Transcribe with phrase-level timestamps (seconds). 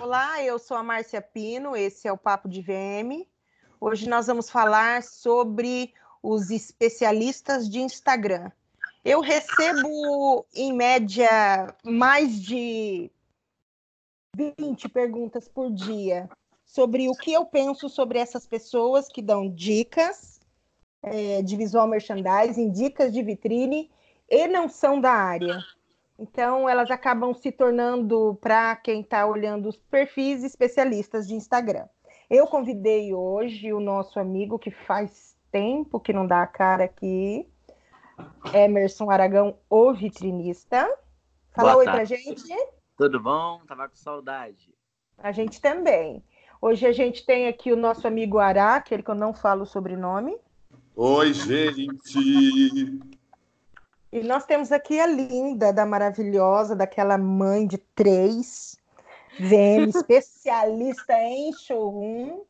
[0.00, 3.26] Olá, eu sou a Márcia Pino, esse é o Papo de VM.
[3.80, 8.50] Hoje nós vamos falar sobre os especialistas de Instagram.
[9.04, 13.10] Eu recebo, em média, mais de
[14.36, 16.28] 20 perguntas por dia
[16.64, 20.40] sobre o que eu penso sobre essas pessoas que dão dicas
[21.02, 23.90] é, de visual merchandising, dicas de vitrine
[24.28, 25.58] e não são da área.
[26.22, 31.86] Então, elas acabam se tornando, para quem está olhando os perfis especialistas de Instagram.
[32.30, 37.44] Eu convidei hoje o nosso amigo que faz tempo que não dá a cara aqui,
[38.54, 40.88] Emerson Aragão, o vitrinista.
[41.50, 42.54] Fala Boa oi pra gente.
[42.96, 43.60] Tudo bom?
[43.66, 44.72] Tava com saudade.
[45.18, 46.22] A gente também.
[46.60, 49.66] Hoje a gente tem aqui o nosso amigo Ará, aquele que eu não falo o
[49.66, 50.38] sobrenome.
[50.94, 53.00] Oi, gente!
[54.12, 58.76] E nós temos aqui a linda, da maravilhosa, daquela mãe de três,
[59.40, 62.44] VM, especialista em showroom,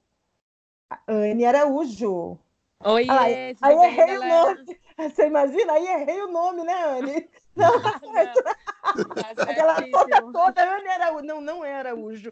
[1.07, 2.37] Anne Araújo.
[2.85, 4.25] Oi, aí, aí errei galera?
[4.25, 4.81] o nome.
[4.99, 5.73] Você imagina?
[5.75, 7.31] Aí errei o nome, né, Anne?
[7.55, 8.43] Não, tá certo.
[8.43, 11.25] Tá Aquela toda, toda Anne Araújo.
[11.25, 12.31] Não, não é Araújo.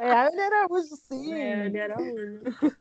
[0.00, 1.34] É a Anne Araújo, sim.
[1.34, 2.76] É Anne Araújo.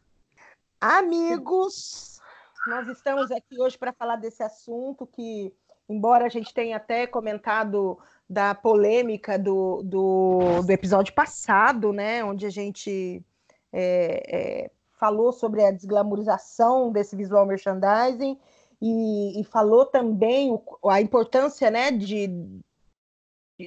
[0.79, 2.19] Amigos,
[2.65, 5.53] nós estamos aqui hoje para falar desse assunto que
[5.89, 7.97] embora a gente tenha até comentado
[8.29, 13.23] da polêmica do, do, do episódio passado, né, onde a gente
[13.71, 18.39] é, é, falou sobre a desglamorização desse visual merchandising
[18.81, 22.27] e, e falou também o, a importância, né, de,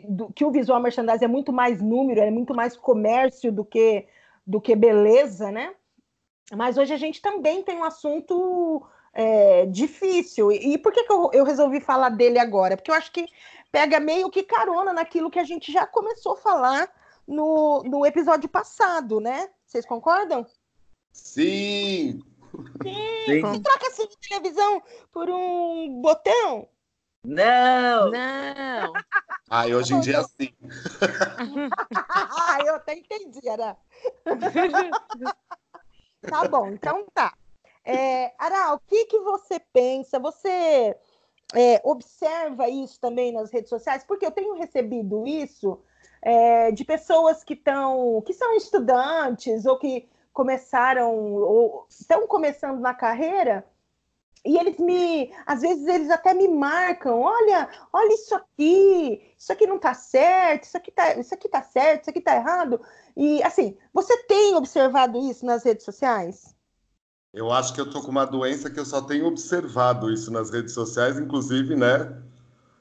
[0.09, 4.07] do, que o visual merchandising é muito mais número, é muito mais comércio do que
[4.47, 5.75] do que beleza, né?
[6.55, 8.87] Mas hoje a gente também tem um assunto
[9.19, 10.53] é, difícil.
[10.53, 12.77] E, por que, que eu, eu, resolvi falar dele agora?
[12.77, 13.27] Porque eu acho que
[13.73, 16.93] pega meio que carona naquilo que a gente já começou a falar
[17.27, 19.49] no, no episódio passado, né?
[19.65, 20.47] Vocês concordam?
[21.15, 22.21] Sim!
[22.83, 23.25] Sim!
[23.25, 23.41] Sim.
[23.41, 26.69] Você troca assim de televisão por um botão?
[27.25, 28.11] Não!
[28.11, 28.93] Não!
[29.49, 30.53] Ah, hoje em dia sim.
[32.11, 33.77] ah, eu até entendi, era.
[36.21, 37.33] tá bom, então tá.
[37.87, 40.19] É, Ara, o que, que você pensa?
[40.19, 40.97] Você
[41.55, 44.05] é, observa isso também nas redes sociais?
[44.05, 45.81] Porque eu tenho recebido isso
[46.21, 52.93] é, de pessoas que estão, que são estudantes ou que começaram ou estão começando na
[52.93, 53.65] carreira
[54.47, 59.67] e eles me, às vezes eles até me marcam, olha, olha isso aqui, isso aqui
[59.67, 62.81] não tá certo, isso aqui tá, isso aqui tá certo, isso aqui tá errado.
[63.17, 66.56] E assim, você tem observado isso nas redes sociais?
[67.37, 70.51] Eu acho que eu tô com uma doença que eu só tenho observado isso nas
[70.51, 72.17] redes sociais, inclusive, né?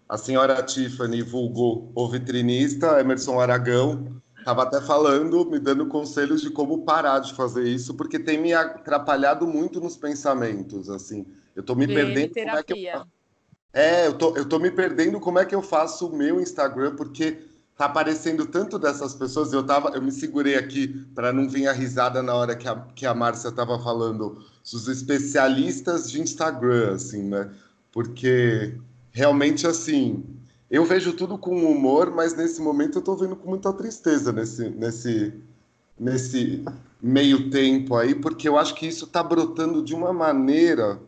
[0.07, 6.49] A senhora Tiffany vulgou o vitrinista, Emerson Aragão, estava até falando, me dando conselhos de
[6.49, 11.25] como parar de fazer isso, porque tem me atrapalhado muito nos pensamentos, assim.
[11.53, 13.05] Eu tô me perdendo como é que eu...
[13.73, 16.95] É, eu tô, eu tô me perdendo como é que eu faço o meu Instagram,
[16.95, 17.39] porque
[17.77, 19.51] tá aparecendo tanto dessas pessoas.
[19.51, 22.75] Eu tava, eu me segurei aqui para não vir a risada na hora que a,
[22.95, 27.51] que a Márcia tava falando os especialistas de Instagram, assim, né?
[27.91, 28.73] Porque
[29.11, 30.23] realmente assim,
[30.69, 34.69] eu vejo tudo com humor, mas nesse momento eu tô vendo com muita tristeza nesse
[34.69, 35.33] nesse
[35.97, 36.63] nesse
[37.01, 40.99] meio tempo aí, porque eu acho que isso tá brotando de uma maneira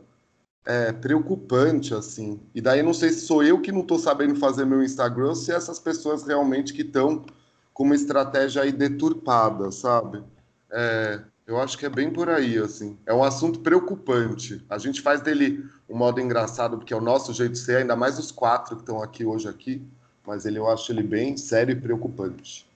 [0.68, 2.42] é, preocupante, assim.
[2.54, 5.36] E daí não sei se sou eu que não estou sabendo fazer meu Instagram ou
[5.36, 7.26] se essas pessoas realmente que estão
[7.74, 10.22] com uma estratégia aí deturpada, sabe?
[10.70, 13.00] É, eu acho que é bem por aí, assim.
[13.06, 14.62] É um assunto preocupante.
[14.70, 17.96] A gente faz dele um modo engraçado, porque é o nosso jeito de ser, ainda
[17.96, 19.82] mais os quatro que estão aqui hoje aqui.
[20.26, 22.68] Mas ele, eu acho ele bem sério e preocupante.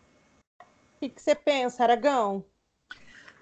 [1.01, 2.45] O que, você pensa, Aragão?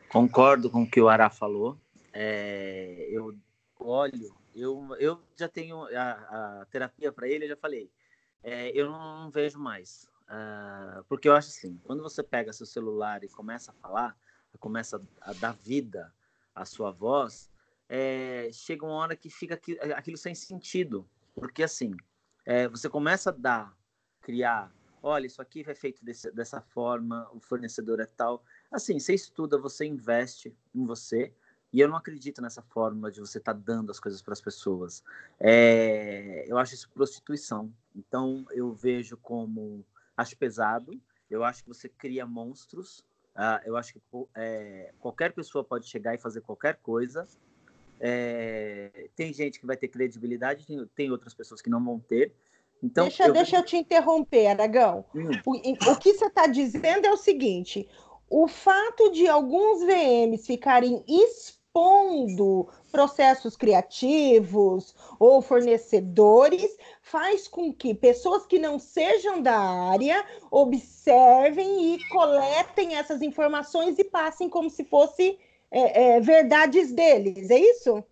[0.10, 1.78] Concordo com o que o Ará falou.
[2.12, 3.36] É, eu
[3.80, 7.92] olho eu, eu já tenho a, a terapia para ele, eu já falei.
[8.44, 10.10] É, eu não vejo mais.
[10.30, 14.18] Uh, porque eu acho assim, quando você pega seu celular e começa a falar,
[14.60, 16.14] começa a dar vida
[16.54, 17.50] à sua voz,
[17.88, 19.60] é, chega uma hora que fica
[19.96, 21.10] aquilo, sem sentido.
[21.34, 21.96] Porque assim,
[22.46, 23.78] é, você começa a dar,
[24.22, 24.72] criar,
[25.02, 28.44] olha, isso aqui foi feito desse, dessa forma, o fornecedor é tal.
[28.72, 31.34] Assim, você estuda, você investe em você,
[31.72, 34.42] e eu não acredito nessa forma de você estar tá dando as coisas para as
[34.42, 35.04] pessoas.
[35.40, 37.72] É, eu acho isso prostituição.
[37.96, 39.86] Então, eu vejo como.
[40.18, 41.00] Acho pesado.
[41.30, 43.00] Eu acho que você cria monstros.
[43.36, 44.02] Uh, eu acho que
[44.36, 47.28] é, qualquer pessoa pode chegar e fazer qualquer coisa.
[48.00, 52.34] É, tem gente que vai ter credibilidade, tem, tem outras pessoas que não vão ter.
[52.82, 53.34] Então, deixa, eu...
[53.34, 55.06] deixa eu te interromper, Aragão.
[55.14, 55.30] Hum.
[55.46, 57.88] O, o que você está dizendo é o seguinte:
[58.30, 61.04] o fato de alguns VMs ficarem
[61.70, 71.94] expondo processos criativos ou fornecedores faz com que pessoas que não sejam da área observem
[71.94, 75.38] e coletem essas informações e passem como se fosse
[75.72, 78.04] é, é, verdades deles, é isso?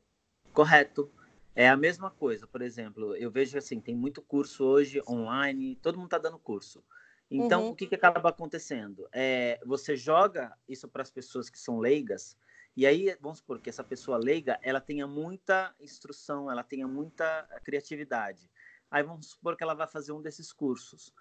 [0.53, 1.11] Correto.
[1.55, 5.95] É a mesma coisa, por exemplo, eu vejo assim, tem muito curso hoje online, todo
[5.95, 6.83] mundo está dando curso.
[7.31, 7.69] Então, uhum.
[7.69, 9.09] o que, que acaba acontecendo?
[9.11, 12.37] É, você joga isso para as pessoas que são leigas,
[12.77, 17.41] e aí, vamos supor que essa pessoa leiga, ela tenha muita instrução, ela tenha muita
[17.63, 18.51] criatividade.
[18.91, 21.11] Aí vamos supor que ela vai fazer um desses cursos.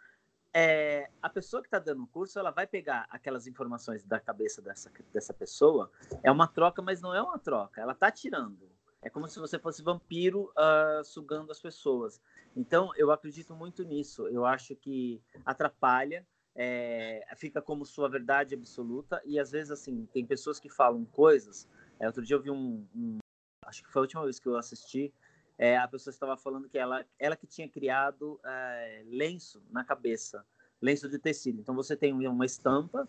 [0.53, 4.61] É, a pessoa que está dando o curso, ela vai pegar aquelas informações da cabeça
[4.61, 5.91] dessa, dessa pessoa.
[6.23, 7.81] É uma troca, mas não é uma troca.
[7.81, 8.71] Ela está tirando.
[9.01, 12.21] É como se você fosse vampiro uh, sugando as pessoas.
[12.55, 14.29] Então, eu acredito muito nisso.
[14.29, 16.27] Eu acho que atrapalha,
[16.57, 19.21] é, fica como sua verdade absoluta.
[19.25, 21.69] E às vezes, assim, tem pessoas que falam coisas.
[22.01, 23.19] É, outro dia eu vi um, um,
[23.67, 25.13] Acho que foi a última vez que eu assisti.
[25.59, 30.45] É, a pessoa estava falando que ela, ela que tinha criado é, lenço na cabeça,
[30.81, 31.61] lenço de tecido.
[31.61, 33.09] Então, você tem uma estampa.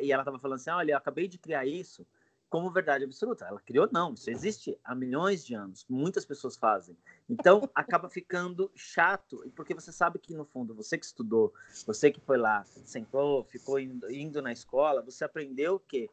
[0.00, 2.06] E ela estava falando assim: olha, eu acabei de criar isso
[2.48, 3.44] como verdade absoluta.
[3.46, 6.96] Ela criou, não, isso existe há milhões de anos, muitas pessoas fazem.
[7.28, 11.52] Então, acaba ficando chato, porque você sabe que, no fundo, você que estudou,
[11.86, 16.08] você que foi lá, sentou, ficou indo, indo na escola, você aprendeu o quê?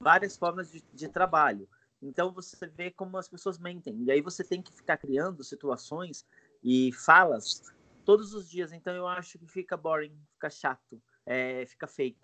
[0.00, 1.68] Várias formas de, de trabalho.
[2.02, 4.02] Então, você vê como as pessoas mentem.
[4.04, 6.24] E aí você tem que ficar criando situações
[6.62, 7.62] e falas
[8.04, 8.72] todos os dias.
[8.72, 12.18] Então, eu acho que fica boring, fica chato, é, fica fake.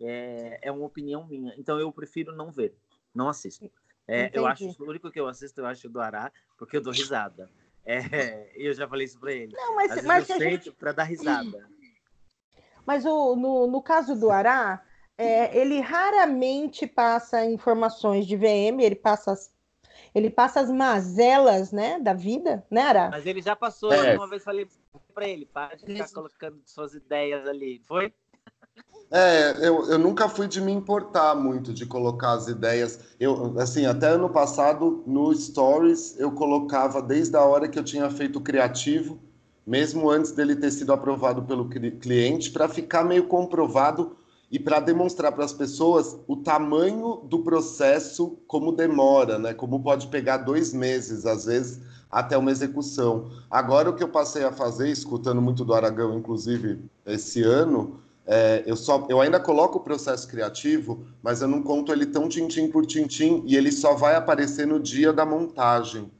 [0.00, 1.54] É, é uma opinião minha.
[1.56, 2.76] Então, eu prefiro não ver.
[3.14, 3.70] Não assisto.
[4.06, 6.92] É, eu acho o único que eu assisto, eu acho do Ará, porque eu dou
[6.92, 7.50] risada.
[7.84, 7.98] É,
[8.56, 9.54] eu já falei isso para ele.
[9.54, 10.72] Não, mas, Às mas eu gente...
[10.72, 11.68] para dar risada.
[12.84, 14.84] Mas o, no, no caso do Ará,
[15.16, 19.54] é, ele raramente passa informações de VM, ele passa as,
[20.12, 23.08] ele passa as mazelas, né, da vida, né, Ará?
[23.08, 24.16] Mas ele já passou, é.
[24.16, 24.66] uma vez falei
[25.14, 28.12] para ele, para de ficar colocando suas ideias ali, foi?
[29.14, 32.98] É, eu, eu nunca fui de me importar muito de colocar as ideias.
[33.20, 38.10] Eu, assim, até ano passado, no Stories, eu colocava desde a hora que eu tinha
[38.10, 39.18] feito o criativo,
[39.66, 44.16] mesmo antes dele ter sido aprovado pelo cliente, para ficar meio comprovado
[44.50, 49.52] e para demonstrar para as pessoas o tamanho do processo, como demora, né?
[49.52, 53.30] Como pode pegar dois meses, às vezes, até uma execução.
[53.50, 58.62] Agora, o que eu passei a fazer, escutando muito do Aragão, inclusive, esse ano é,
[58.66, 62.68] eu, só, eu ainda coloco o processo criativo, mas eu não conto ele tão tintim
[62.68, 66.10] por tintim e ele só vai aparecer no dia da montagem,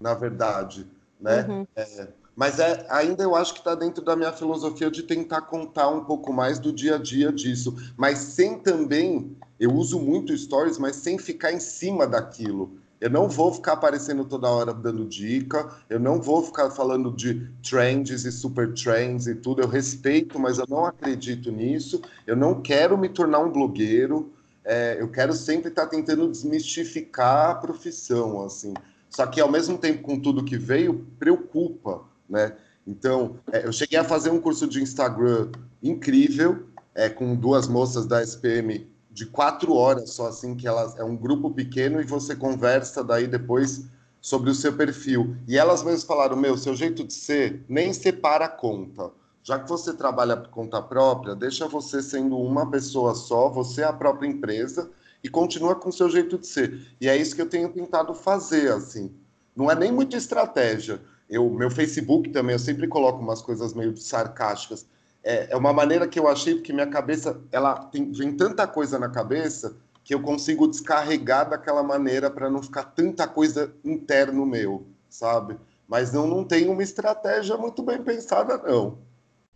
[0.00, 0.86] na verdade,
[1.20, 1.46] né?
[1.48, 1.66] Uhum.
[1.76, 5.88] É, mas é, ainda eu acho que está dentro da minha filosofia de tentar contar
[5.88, 10.78] um pouco mais do dia a dia disso, mas sem também, eu uso muito stories,
[10.78, 12.81] mas sem ficar em cima daquilo.
[13.02, 17.48] Eu não vou ficar aparecendo toda hora dando dica, eu não vou ficar falando de
[17.60, 19.60] trends e super trends e tudo.
[19.60, 22.00] Eu respeito, mas eu não acredito nisso.
[22.24, 24.32] Eu não quero me tornar um blogueiro.
[24.64, 28.72] É, eu quero sempre estar tentando desmistificar a profissão, assim.
[29.10, 32.52] Só que ao mesmo tempo, com tudo que veio, preocupa, né?
[32.86, 35.50] Então, é, eu cheguei a fazer um curso de Instagram
[35.82, 41.04] incrível, é, com duas moças da SPM de quatro horas só, assim, que elas é
[41.04, 43.84] um grupo pequeno e você conversa daí depois
[44.20, 45.36] sobre o seu perfil.
[45.46, 49.10] E elas mesmas falaram: meu, seu jeito de ser nem separa a conta.
[49.44, 53.84] Já que você trabalha por conta própria, deixa você sendo uma pessoa só, você é
[53.84, 54.88] a própria empresa
[55.22, 56.94] e continua com o seu jeito de ser.
[57.00, 59.12] E é isso que eu tenho tentado fazer, assim.
[59.54, 61.00] Não é nem muita estratégia.
[61.28, 64.86] Eu, meu Facebook também, eu sempre coloco umas coisas meio sarcásticas
[65.22, 68.98] é, é uma maneira que eu achei, porque minha cabeça, ela tem, vem tanta coisa
[68.98, 74.86] na cabeça que eu consigo descarregar daquela maneira para não ficar tanta coisa interno meu,
[75.08, 75.56] sabe?
[75.86, 78.98] Mas não, não tem uma estratégia muito bem pensada, não.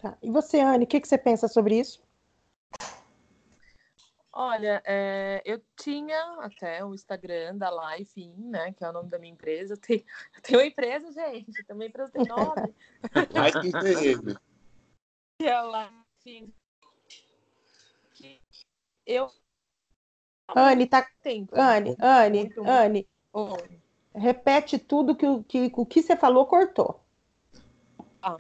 [0.00, 0.16] Tá.
[0.22, 2.04] E você, Anne, o que, que você pensa sobre isso?
[4.38, 8.70] Olha, é, eu tinha até o Instagram da Life In, né?
[8.72, 9.72] Que é o nome da minha empresa.
[9.72, 10.04] Eu tenho,
[10.36, 11.64] eu tenho uma empresa, gente.
[11.64, 12.74] Tem uma empresa tem nome.
[13.32, 14.36] Life
[15.40, 16.52] ela, assim,
[19.06, 19.30] eu
[20.54, 21.06] Anne, tá.
[21.22, 21.58] Tempo.
[21.58, 23.08] Anne, Anne, muito, Anne.
[23.34, 23.86] Muito...
[24.14, 27.00] Repete tudo que o que, o que você falou cortou.
[28.22, 28.36] Ah.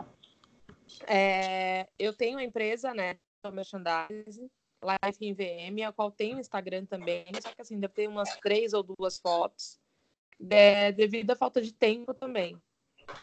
[1.06, 3.18] É, eu tenho uma empresa, né?
[3.52, 4.50] Merchandising,
[4.82, 8.36] Life em VM, a qual tem o Instagram também, só que assim, deve ter umas
[8.38, 9.78] três ou duas fotos,
[10.50, 12.60] é, devido à falta de tempo também.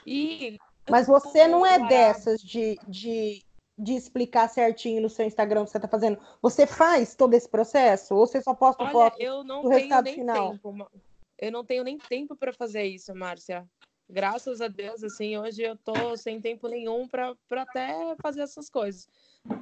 [0.05, 0.57] E
[0.89, 3.43] Mas você não é dessas de, de,
[3.83, 6.17] de explicar certinho no seu Instagram o que você está fazendo.
[6.41, 8.15] Você faz todo esse processo?
[8.15, 10.51] Ou você só posta Olha, foto eu não do tenho resultado nem final?
[10.51, 10.91] tempo.
[11.37, 13.67] Eu não tenho nem tempo para fazer isso, Márcia.
[14.09, 19.07] Graças a Deus, assim, hoje eu tô sem tempo nenhum para até fazer essas coisas.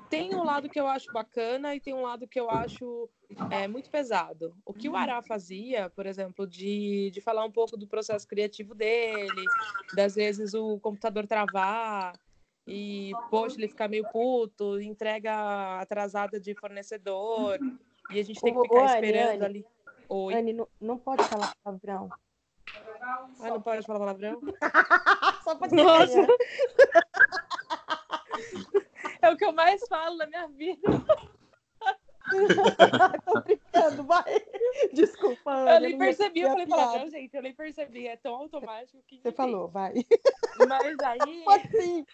[0.09, 3.09] Tem um lado que eu acho bacana e tem um lado que eu acho
[3.49, 4.53] é, muito pesado.
[4.65, 8.75] O que o Ará fazia, por exemplo, de, de falar um pouco do processo criativo
[8.75, 9.45] dele,
[9.95, 12.19] das vezes o computador travar
[12.67, 17.59] e, poxa, ele ficar meio puto, entrega atrasada de fornecedor,
[18.09, 19.45] e a gente tem que ficar ô, esperando Anne.
[19.45, 19.65] ali.
[20.09, 20.33] Oi.
[20.33, 22.09] Anne, não, não pode falar palavrão.
[23.01, 24.41] Ah, não pode falar palavrão?
[25.43, 26.27] Só pode Nossa.
[29.21, 30.81] É o que eu mais falo na minha vida.
[33.25, 34.23] Tô brincando, vai.
[34.93, 37.35] Desculpa, Eu nem percebi, eu falei palavrão, gente.
[37.35, 38.07] Eu nem percebi.
[38.07, 39.21] É tão automático que.
[39.21, 39.93] Você falou, vai.
[40.67, 42.05] Mas aí Pode sim.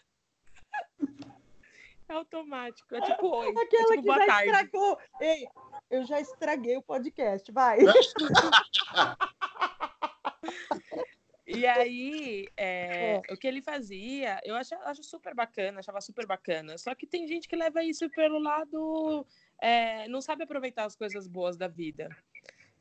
[2.11, 2.95] É automático.
[2.95, 3.49] É tipo oi.
[3.49, 4.49] Aquela é tipo que boa já tarde.
[4.49, 4.99] estragou.
[5.21, 5.47] Ei,
[5.89, 7.79] eu já estraguei o podcast, vai.
[11.49, 16.77] E aí, é, o que ele fazia, eu acho, acho super bacana, achava super bacana.
[16.77, 19.25] Só que tem gente que leva isso pelo lado.
[19.61, 22.09] é, não sabe aproveitar as coisas boas da vida,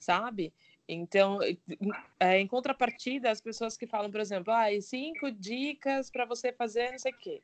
[0.00, 0.52] sabe?
[0.88, 1.38] Então,
[2.18, 6.90] é, em contrapartida, as pessoas que falam, por exemplo, ah, cinco dicas para você fazer
[6.90, 7.42] não sei o quê.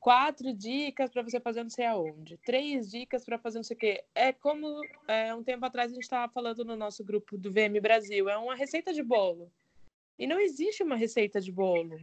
[0.00, 2.36] Quatro dicas para você fazer não sei aonde.
[2.38, 4.04] Três dicas para fazer não sei o quê.
[4.14, 7.80] É como é, um tempo atrás a gente estava falando no nosso grupo do VM
[7.80, 8.28] Brasil.
[8.28, 9.50] É uma receita de bolo.
[10.18, 12.00] E não existe uma receita de bolo,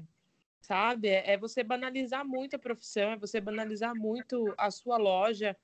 [0.61, 1.09] sabe?
[1.09, 5.55] É é você banalizar muito a profissão, é você banalizar muito a sua loja.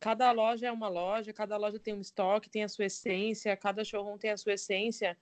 [0.00, 3.84] Cada loja é uma loja, cada loja tem um estoque, tem a sua essência, cada
[3.84, 5.16] showroom tem a sua essência.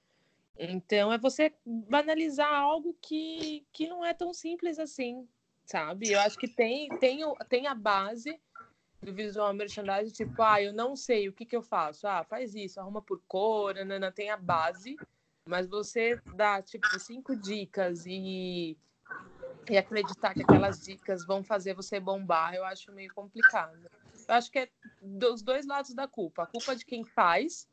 [0.59, 5.29] Então, é você banalizar algo que, que não é tão simples assim,
[5.67, 6.13] sabe?
[6.13, 8.41] Eu acho que tem, tem, tem a base
[9.03, 12.07] do visual merchandising, tipo, ah, eu não sei, o que que eu faço?
[12.07, 14.97] Ah, faz isso, arruma por cor, nanana, tem a base,
[15.49, 18.77] mas você dá, tipo, cinco dicas e,
[19.69, 23.79] e acreditar que aquelas dicas vão fazer você bombar, eu acho meio complicado.
[24.27, 24.69] Eu acho que é
[25.01, 26.45] dos dois lados da culpa.
[26.45, 27.69] A culpa de quem faz,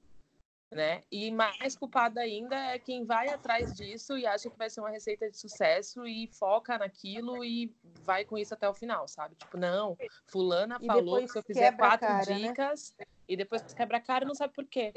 [0.74, 1.04] né?
[1.12, 4.90] E mais culpada ainda é quem vai atrás disso e acha que vai ser uma
[4.90, 7.74] receita de sucesso e foca naquilo e
[8.06, 9.36] vai com isso até o final, sabe?
[9.36, 12.48] Tipo, não, fulana E falou que se eu fizer quatro cara, né?
[12.48, 12.96] dicas
[13.28, 14.92] e depois quebra a cara e não sabe por quê.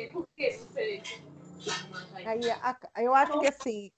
[2.25, 3.93] Aí, a- eu acho que assim.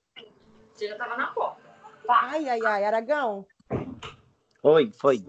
[0.80, 1.60] Já tava na porta.
[2.08, 3.46] Ai, ai, ai, Aragão.
[4.62, 5.24] Oi, foi.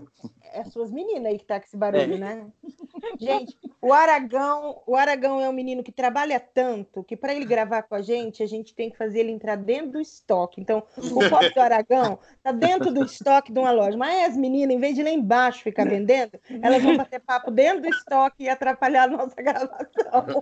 [0.51, 2.47] É suas meninas aí que tá com esse barulho, né?
[3.19, 7.83] Gente, o Aragão, o Aragão é um menino que trabalha tanto que para ele gravar
[7.83, 10.59] com a gente, a gente tem que fazer ele entrar dentro do estoque.
[10.59, 13.97] Então, o copo do Aragão tá dentro do estoque de uma loja.
[13.97, 16.31] Mas as meninas, em vez de ir lá embaixo ficar vendendo,
[16.61, 20.41] elas vão bater papo dentro do estoque e atrapalhar a nossa gravação.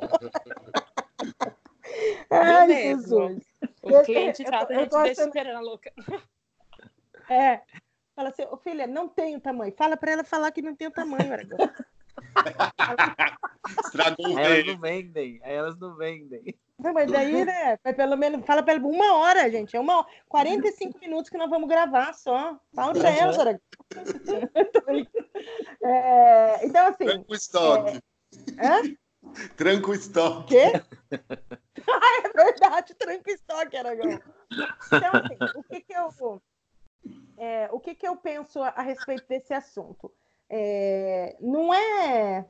[2.29, 3.29] Ai, mesmo.
[3.29, 3.43] Jesus.
[3.81, 5.91] O cliente chato, a gente deixa esperando, louca.
[7.29, 7.61] É.
[8.17, 9.71] Fala assim, ô filha, não tem o tamanho.
[9.77, 11.59] Fala para ela falar que não tem o tamanho, Aragão.
[13.85, 15.39] Estragou o elas não vendem.
[15.43, 16.57] Aí elas não vendem.
[16.79, 17.77] Não, mas daí, né?
[17.77, 19.75] Pelo menos, fala para ela uma hora, gente.
[19.75, 22.59] É uma hora, 45 minutos que nós vamos gravar só.
[22.73, 23.61] Fala para elas, Aragão.
[25.83, 28.01] É, então, assim, Tranca o estoque.
[28.59, 28.81] hã?
[29.55, 30.55] Tranca o estoque.
[30.55, 30.71] quê?
[31.87, 34.19] ah, é verdade, tranca o estoque, Aragão.
[34.87, 36.09] Então, assim, o que que eu,
[37.37, 40.11] é, o que que eu penso a, a respeito desse assunto?
[40.49, 42.45] É, não é...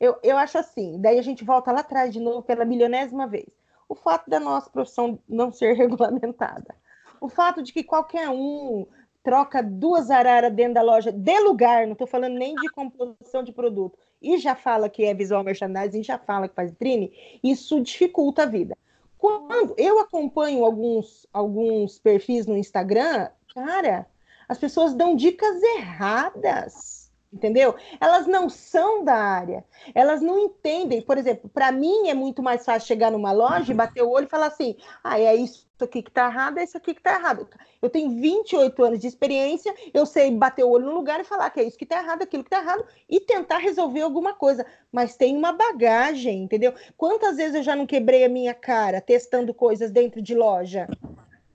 [0.00, 3.48] Eu, eu acho assim, daí a gente volta lá atrás de novo pela milionésima vez.
[3.88, 6.74] O fato da nossa profissão não ser regulamentada.
[7.20, 8.86] O fato de que qualquer um
[9.22, 13.52] troca duas araras dentro da loja de lugar, não estou falando nem de composição de
[13.52, 18.44] produto, e já fala que é visual merchandising, já fala que faz vitrine, isso dificulta
[18.44, 18.76] a vida.
[19.18, 24.06] Quando eu acompanho alguns, alguns perfis no Instagram, cara,
[24.48, 27.74] as pessoas dão dicas erradas, entendeu?
[28.00, 29.64] Elas não são da área,
[29.94, 31.02] elas não entendem.
[31.02, 34.26] Por exemplo, para mim é muito mais fácil chegar numa loja e bater o olho
[34.26, 37.14] e falar assim: ah, é isso aqui que tá errado, é isso aqui que tá
[37.14, 37.46] errado.
[37.80, 41.50] Eu tenho 28 anos de experiência, eu sei bater o olho no lugar e falar
[41.50, 44.66] que é isso que tá errado, aquilo que tá errado, e tentar resolver alguma coisa.
[44.90, 46.74] Mas tem uma bagagem, entendeu?
[46.96, 50.88] Quantas vezes eu já não quebrei a minha cara testando coisas dentro de loja?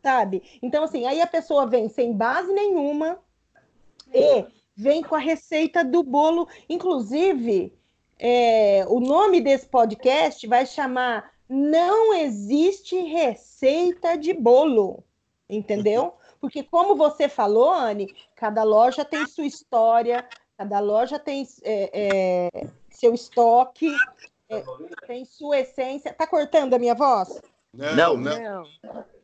[0.04, 0.44] Sabe?
[0.62, 3.18] Então, assim, aí a pessoa vem sem base nenhuma
[4.14, 4.46] e
[4.76, 6.46] vem com a receita do bolo.
[6.68, 7.74] Inclusive,
[8.20, 15.04] é, o nome desse podcast vai chamar Não Existe Receita de Bolo.
[15.50, 16.16] Entendeu?
[16.42, 22.68] Porque, como você falou, Anne, cada loja tem sua história, cada loja tem é, é,
[22.90, 23.90] seu estoque,
[24.50, 24.62] é,
[25.08, 26.14] tem sua essência.
[26.14, 27.42] Tá cortando a minha voz?
[27.74, 28.68] Não, não.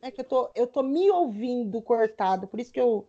[0.02, 3.06] É que eu tô, eu tô me ouvindo cortado, por isso que eu.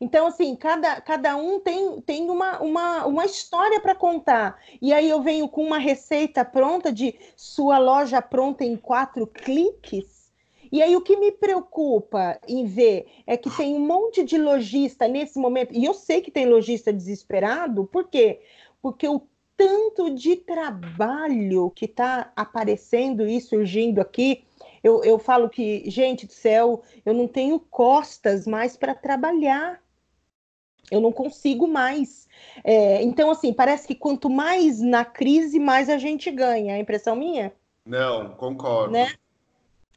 [0.00, 4.60] Então, assim, cada, cada um tem, tem uma, uma, uma história para contar.
[4.80, 10.32] E aí eu venho com uma receita pronta de sua loja pronta em quatro cliques.
[10.72, 15.06] E aí o que me preocupa em ver é que tem um monte de lojista
[15.06, 18.40] nesse momento, e eu sei que tem lojista desesperado, por quê?
[18.80, 19.22] Porque o
[19.54, 24.44] tanto de trabalho que está aparecendo e surgindo aqui,
[24.82, 29.80] eu, eu falo que, gente do céu, eu não tenho costas mais para trabalhar.
[30.90, 32.28] Eu não consigo mais.
[32.64, 36.72] É, então, assim, parece que quanto mais na crise, mais a gente ganha.
[36.72, 37.52] É a impressão minha?
[37.86, 38.92] Não, concordo.
[38.92, 39.12] Né?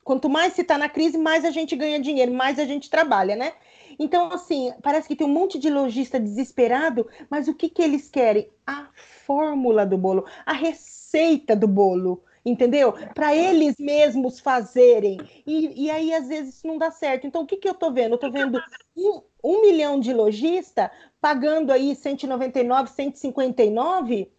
[0.04, 3.36] Quanto mais se está na crise, mais a gente ganha dinheiro, mais a gente trabalha,
[3.36, 3.54] né?
[3.98, 8.10] Então, assim, parece que tem um monte de lojista desesperado, mas o que, que eles
[8.10, 8.50] querem?
[8.68, 8.88] A
[9.26, 12.94] fórmula do bolo, a receita do bolo entendeu?
[13.14, 15.18] Para eles mesmos fazerem.
[15.46, 17.26] E, e aí, às vezes, isso não dá certo.
[17.26, 18.12] Então, o que, que eu estou vendo?
[18.12, 18.62] Eu estou vendo
[18.96, 24.32] um, um milhão de lojistas pagando aí 199, 159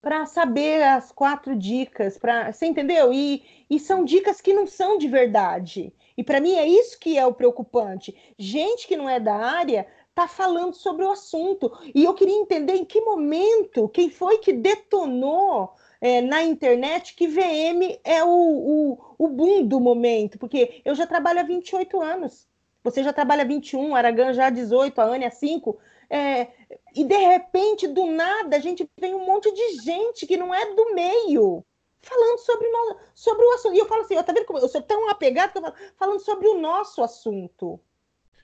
[0.00, 3.10] para saber as quatro dicas, para você entendeu?
[3.10, 5.94] E, e são dicas que não são de verdade.
[6.16, 8.14] E para mim é isso que é o preocupante.
[8.38, 11.72] Gente que não é da área está falando sobre o assunto.
[11.94, 15.72] E eu queria entender em que momento, quem foi que detonou
[16.04, 21.06] é, na internet que VM é o, o, o boom do momento, porque eu já
[21.06, 22.46] trabalho há 28 anos.
[22.82, 25.78] Você já trabalha 21, Aragão já 18, a Ania 5.
[26.10, 26.48] É,
[26.94, 30.74] e de repente, do nada, a gente vem um monte de gente que não é
[30.74, 31.64] do meio
[32.02, 33.74] falando sobre, no, sobre o assunto.
[33.74, 36.20] E eu falo assim, tá vendo como eu sou tão apegado que eu falo, falando
[36.20, 37.80] sobre o nosso assunto.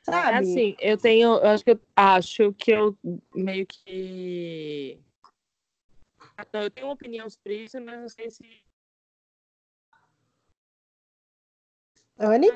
[0.02, 0.32] Sabe?
[0.32, 2.96] É assim, eu tenho, eu acho que eu acho que eu
[3.34, 4.98] meio que
[6.42, 8.64] então, eu tenho uma opinião sobre isso, mas não sei se.
[12.18, 12.48] Anne?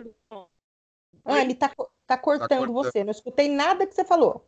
[1.24, 1.72] Anne, tá,
[2.06, 3.02] tá cortando tá você.
[3.02, 4.46] Não escutei nada que você falou.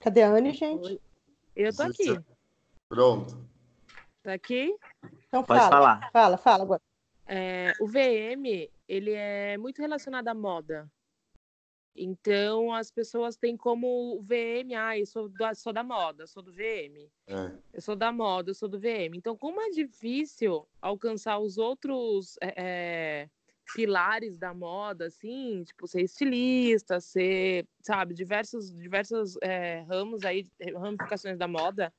[0.00, 1.00] Cadê a Anne, gente?
[1.54, 2.18] Eu tô aqui.
[2.88, 3.46] Pronto.
[4.22, 4.76] Tá aqui?
[5.28, 5.70] Então Pode fala.
[5.70, 6.10] Falar.
[6.10, 6.82] Fala, fala agora.
[7.26, 10.90] É, o VM, ele é muito relacionado à moda.
[11.96, 16.52] Então as pessoas têm como VM, ah, eu sou da, sou da moda, sou do
[16.52, 17.10] VM.
[17.26, 17.52] É.
[17.72, 19.14] Eu sou da moda, eu sou do VM.
[19.16, 23.28] Então, como é difícil alcançar os outros é,
[23.74, 31.38] pilares da moda, assim, tipo, ser estilista, ser, sabe, diversos, diversos é, ramos aí, ramificações
[31.38, 31.92] da moda.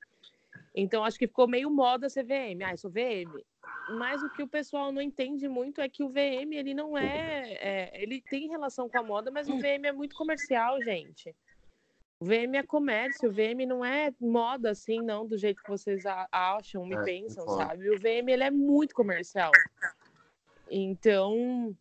[0.75, 2.63] Então, acho que ficou meio moda ser VM.
[2.63, 3.43] Ah, eu sou VM.
[3.89, 7.53] Mas o que o pessoal não entende muito é que o VM, ele não é,
[7.53, 11.33] é Ele tem relação com a moda, mas o VM é muito comercial, gente.
[12.19, 16.03] O VM é comércio, o VM não é moda assim, não, do jeito que vocês
[16.31, 17.89] acham, me é, pensam, sabe?
[17.89, 19.51] O VM, ele é muito comercial.
[20.69, 21.75] Então,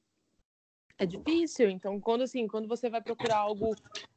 [0.98, 1.70] é difícil.
[1.70, 3.74] Então, quando assim, quando você vai procurar algo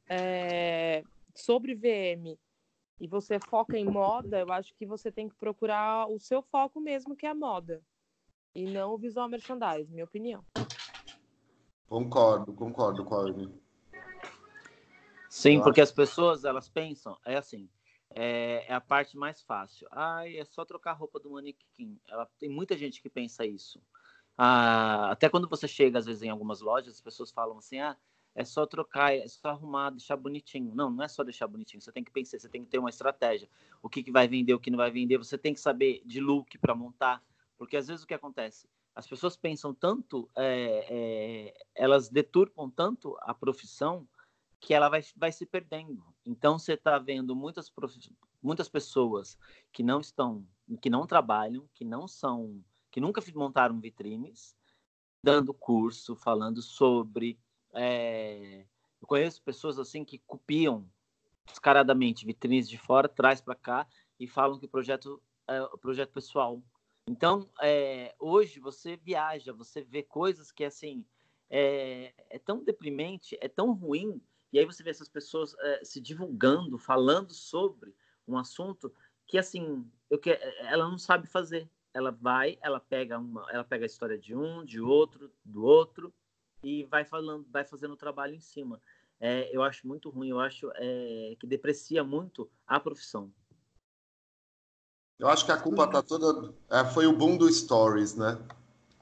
[0.07, 1.03] é,
[1.33, 2.37] sobre VM
[2.99, 6.81] e você foca em moda, eu acho que você tem que procurar o seu foco
[6.81, 7.81] mesmo, que é a moda.
[8.53, 10.43] E não o visual merchandising, minha opinião.
[11.87, 13.53] Concordo, concordo com a Anne.
[15.29, 17.69] Sim, porque as pessoas, elas pensam, é assim,
[18.11, 19.87] é, é, a parte mais fácil.
[19.91, 21.99] Ah, é só trocar a roupa do manequim.
[22.07, 23.81] Ela, tem muita gente que pensa isso.
[24.37, 27.95] Ah, até quando você chega, às vezes, em algumas lojas, as pessoas falam assim, ah,
[28.39, 30.73] é só trocar, é só arrumar, deixar bonitinho.
[30.73, 31.81] Não, não é só deixar bonitinho.
[31.81, 33.49] Você tem que pensar, você tem que ter uma estratégia.
[33.83, 35.17] O que, que vai vender, o que não vai vender.
[35.17, 37.21] Você tem que saber de look para montar.
[37.57, 38.65] Porque às vezes o que acontece?
[38.95, 44.07] As pessoas pensam tanto, é, é, elas deturpam tanto a profissão
[44.57, 46.01] que ela vai, vai se perdendo.
[46.25, 47.69] Então você está vendo muitas,
[48.41, 49.37] muitas pessoas
[49.73, 50.47] que não estão,
[50.81, 54.55] que não trabalham, que não são, que nunca montaram vitrines,
[55.21, 57.37] dando curso, falando sobre
[57.73, 58.65] é,
[59.01, 60.85] eu conheço pessoas assim que copiam
[61.47, 63.87] descaradamente vitrines de fora, traz para cá
[64.19, 66.61] e falam que o projeto é o projeto pessoal.
[67.07, 71.03] Então, é, hoje você viaja, você vê coisas que assim
[71.49, 74.21] é, é, tão deprimente, é tão ruim,
[74.53, 77.95] e aí você vê essas pessoas é, se divulgando, falando sobre
[78.27, 78.93] um assunto
[79.25, 81.69] que assim, eu que, ela não sabe fazer.
[81.91, 86.13] Ela vai, ela pega uma, ela pega a história de um, de outro, do outro,
[86.63, 88.81] e vai falando, vai fazendo o trabalho em cima.
[89.19, 93.31] É, eu acho muito ruim, eu acho é, que deprecia muito a profissão.
[95.17, 96.53] Eu acho que a culpa tá toda.
[96.69, 98.39] É, foi o boom do Stories, né?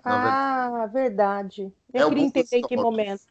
[0.03, 1.71] Ah, verdade.
[1.93, 3.21] Eu é queria entender em que momento.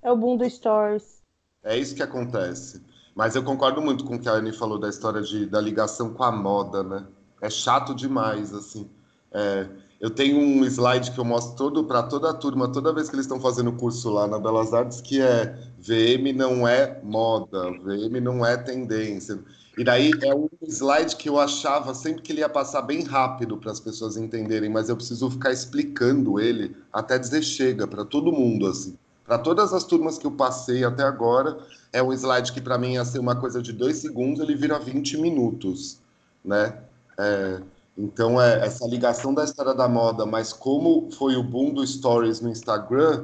[0.00, 1.22] É o boom do Stories.
[1.64, 2.84] É isso que acontece.
[3.16, 6.14] Mas eu concordo muito com o que a Anne falou da história de, da ligação
[6.14, 7.06] com a moda, né?
[7.40, 8.88] É chato demais, assim.
[9.32, 9.68] É,
[10.00, 13.14] eu tenho um slide que eu mostro todo para toda a turma, toda vez que
[13.14, 18.20] eles estão fazendo curso lá na Belas Artes, que é VM não é moda, VM
[18.20, 19.38] não é tendência.
[19.76, 23.56] E daí é um slide que eu achava sempre que ele ia passar bem rápido
[23.56, 28.32] para as pessoas entenderem, mas eu preciso ficar explicando ele até dizer chega para todo
[28.32, 28.96] mundo assim.
[29.24, 31.58] Para todas as turmas que eu passei até agora,
[31.92, 34.78] é um slide que para mim ia ser uma coisa de dois segundos, ele vira
[34.78, 35.98] 20 minutos,
[36.44, 36.78] né?
[37.18, 37.60] É,
[37.96, 42.40] então é essa ligação da história da moda, mas como foi o boom do stories
[42.40, 43.22] no Instagram,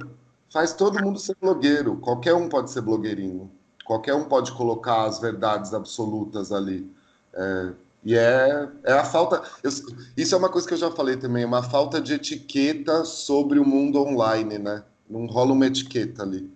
[0.50, 1.96] faz todo mundo ser blogueiro.
[1.96, 3.50] Qualquer um pode ser blogueirinho.
[3.84, 6.90] Qualquer um pode colocar as verdades absolutas ali.
[7.34, 7.72] É,
[8.04, 9.42] e é, é a falta.
[9.62, 9.70] Eu,
[10.16, 13.66] isso é uma coisa que eu já falei também, uma falta de etiqueta sobre o
[13.66, 14.82] mundo online, né?
[15.08, 16.50] Não rola uma etiqueta ali.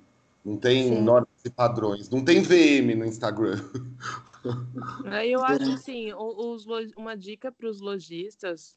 [0.44, 2.09] Não tem normas e padrões.
[2.09, 3.61] Não tem VM no Instagram.
[5.28, 8.76] Eu acho assim, os, uma dica para os lojistas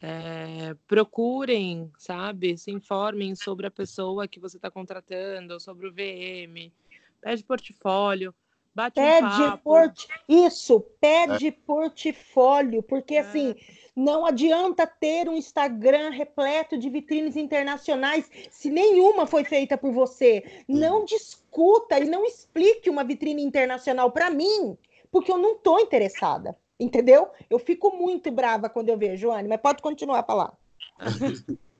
[0.00, 6.72] é, procurem, sabe, se informem sobre a pessoa que você está contratando, sobre o VM,
[7.20, 8.34] pede portfólio,
[8.74, 10.06] bate pede um port...
[10.28, 11.50] Isso, pede é.
[11.50, 13.20] portfólio, porque é.
[13.20, 13.54] assim,
[13.94, 20.62] não adianta ter um Instagram repleto de vitrines internacionais se nenhuma foi feita por você.
[20.66, 24.78] Não discuta e não explique uma vitrine internacional para mim,
[25.10, 26.56] porque eu não estou interessada.
[26.78, 27.28] Entendeu?
[27.50, 30.52] Eu fico muito brava quando eu vejo, Anne, mas pode continuar a falar.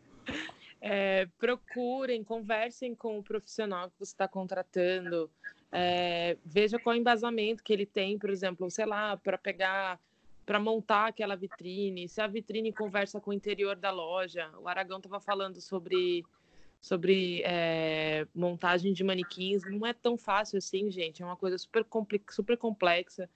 [0.82, 5.30] É, procurem, conversem com o profissional que você está contratando,
[5.70, 10.00] é, veja qual embasamento que ele tem, por exemplo, sei lá, para pegar,
[10.46, 14.50] para montar aquela vitrine, se a vitrine conversa com o interior da loja.
[14.58, 16.24] O Aragão estava falando sobre,
[16.80, 21.84] sobre é, montagem de manequins, não é tão fácil assim, gente, é uma coisa super,
[22.30, 23.28] super complexa.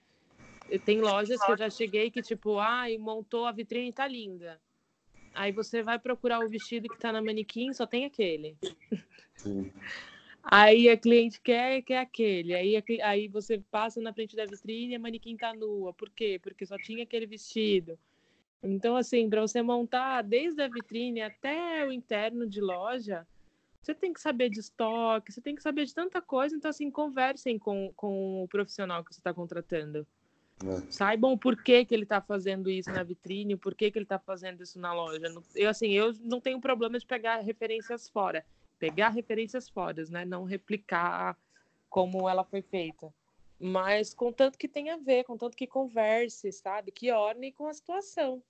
[0.84, 4.58] Tem lojas que eu já cheguei que, tipo, ai, montou a vitrine, tá linda
[5.34, 8.56] Aí você vai procurar o vestido que está na manequim, só tem aquele.
[9.34, 9.72] Sim.
[10.44, 12.54] Aí a cliente quer, quer aquele.
[12.54, 15.92] Aí, aí você passa na frente da vitrine e a manequim tá nua.
[15.92, 16.38] Por quê?
[16.40, 17.98] Porque só tinha aquele vestido.
[18.62, 23.26] Então, assim, para você montar desde a vitrine até o interno de loja,
[23.84, 26.56] você tem que saber de estoque, você tem que saber de tanta coisa.
[26.56, 30.06] Então, assim, conversem com, com o profissional que você está contratando.
[30.64, 30.90] É.
[30.90, 34.18] Saibam o porquê que ele está fazendo isso na vitrine, o porquê que ele está
[34.18, 35.26] fazendo isso na loja.
[35.54, 38.44] Eu, assim, eu não tenho problema de pegar referências fora.
[38.78, 40.24] Pegar referências fora, né?
[40.24, 41.36] Não replicar
[41.90, 43.12] como ela foi feita.
[43.60, 46.90] Mas contanto que tenha a ver, contanto que converse, sabe?
[46.90, 48.42] Que orne com a situação.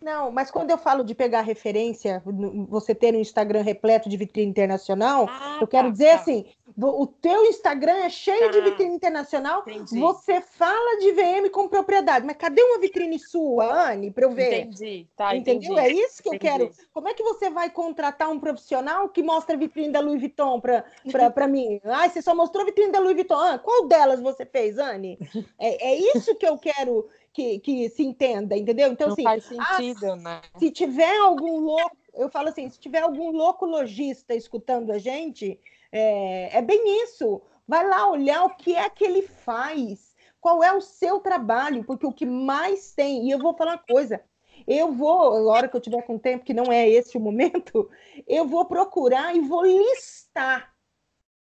[0.00, 2.22] Não, mas quando eu falo de pegar referência,
[2.68, 6.14] você ter um Instagram repleto de vitrine internacional, ah, eu quero tá, dizer tá.
[6.16, 8.50] assim, o teu Instagram é cheio tá.
[8.50, 9.98] de vitrine internacional, Entendi.
[9.98, 14.60] você fala de VM com propriedade, mas cadê uma vitrine sua, Anne, para eu ver?
[14.60, 15.72] Entendi, tá, Entendeu?
[15.72, 15.80] Entendi.
[15.80, 16.46] É isso que entendi.
[16.46, 16.70] eu quero.
[16.92, 20.60] Como é que você vai contratar um profissional que mostra a vitrine da Louis Vuitton
[20.60, 21.80] para mim?
[21.84, 23.38] Ah, você só mostrou a vitrine da Louis Vuitton.
[23.38, 25.18] Ah, qual delas você fez, Anne?
[25.58, 28.90] É, é isso que eu quero que, que se entenda, entendeu?
[28.90, 30.40] Então, Não assim, faz ah, sentido, ah, né?
[30.58, 35.60] Se tiver algum louco, eu falo assim, se tiver algum louco lojista escutando a gente,
[35.92, 37.42] é, é bem isso.
[37.68, 42.06] Vai lá olhar o que é que ele faz, qual é o seu trabalho, porque
[42.06, 44.22] o que mais tem, e eu vou falar uma coisa,
[44.66, 47.90] eu vou, a hora que eu tiver com tempo, que não é esse o momento,
[48.26, 50.74] eu vou procurar e vou listar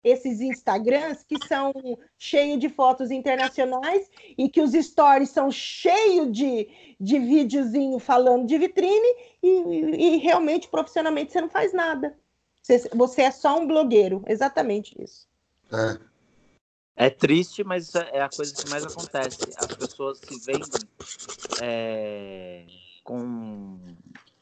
[0.05, 1.73] esses Instagrams que são
[2.19, 6.69] cheios de fotos internacionais e que os stories são cheios de,
[7.01, 12.15] de videozinho falando de vitrine e, e, realmente, profissionalmente, você não faz nada.
[12.63, 15.27] Você, você, é só um blogueiro, exatamente isso.
[16.97, 17.07] É.
[17.07, 19.39] é triste, mas é a coisa que mais acontece.
[19.57, 20.69] As pessoas se vendem
[21.63, 22.67] é,
[23.03, 23.79] com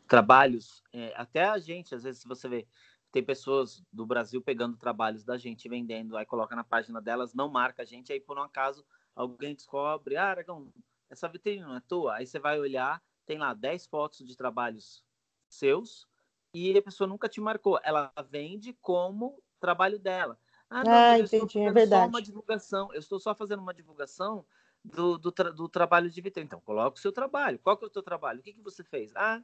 [0.09, 2.66] trabalhos, é, até a gente, às vezes, você vê,
[3.12, 7.48] tem pessoas do Brasil pegando trabalhos da gente, vendendo, aí coloca na página delas, não
[7.48, 10.72] marca a gente, aí por um acaso alguém descobre, ah, Aragão,
[11.11, 12.16] essa vitrine não é tua?
[12.16, 15.05] Aí você vai olhar, tem lá 10 fotos de trabalhos
[15.46, 16.09] seus
[16.55, 17.79] e a pessoa nunca te marcou.
[17.85, 20.38] Ela vende como trabalho dela.
[20.70, 22.03] Ah, não, ah, eu entendi, estou é verdade.
[22.03, 24.46] só uma divulgação, eu estou só fazendo uma divulgação
[24.83, 26.46] do, do, tra do trabalho de vitrine.
[26.46, 27.59] Então, coloca o seu trabalho.
[27.59, 28.40] Qual que é o teu trabalho?
[28.40, 29.14] O que, que você fez?
[29.14, 29.42] Ah,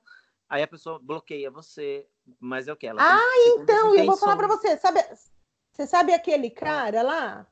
[0.48, 2.06] Aí a pessoa bloqueia você,
[2.40, 2.86] mas é o que?
[2.86, 4.76] Ela ah, então, eu vou falar para você.
[4.78, 5.00] Sabe,
[5.70, 7.46] você sabe aquele cara lá?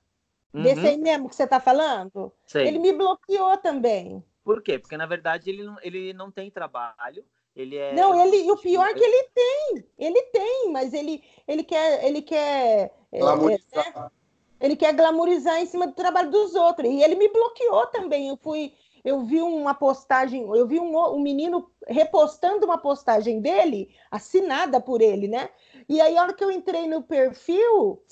[0.54, 0.62] Uhum.
[0.62, 2.32] Desse aí mesmo que você está falando?
[2.46, 2.66] Sei.
[2.66, 4.24] Ele me bloqueou também.
[4.42, 4.78] Por quê?
[4.78, 7.92] Porque, na verdade, ele não, ele não tem trabalho Ele é.
[7.92, 9.84] Não, ele, o pior é que ele tem.
[9.98, 12.04] Ele tem, mas ele, ele quer.
[12.04, 14.10] Ele quer é, glamorizar.
[14.58, 16.88] É, ele quer glamorizar em cima do trabalho dos outros.
[16.88, 18.28] E ele me bloqueou também.
[18.28, 18.72] Eu fui.
[19.06, 25.00] Eu vi uma postagem, eu vi um, um menino repostando uma postagem dele, assinada por
[25.00, 25.48] ele, né?
[25.88, 28.02] E aí, a hora que eu entrei no perfil,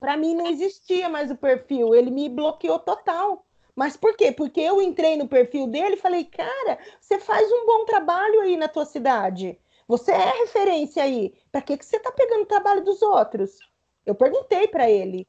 [0.00, 1.94] para mim não existia mais o perfil.
[1.94, 3.44] Ele me bloqueou total.
[3.76, 4.32] Mas por quê?
[4.32, 8.56] Porque eu entrei no perfil dele e falei, cara, você faz um bom trabalho aí
[8.56, 9.60] na tua cidade.
[9.86, 11.34] Você é referência aí.
[11.52, 13.58] Para que, que você está pegando o trabalho dos outros?
[14.06, 15.28] Eu perguntei para ele.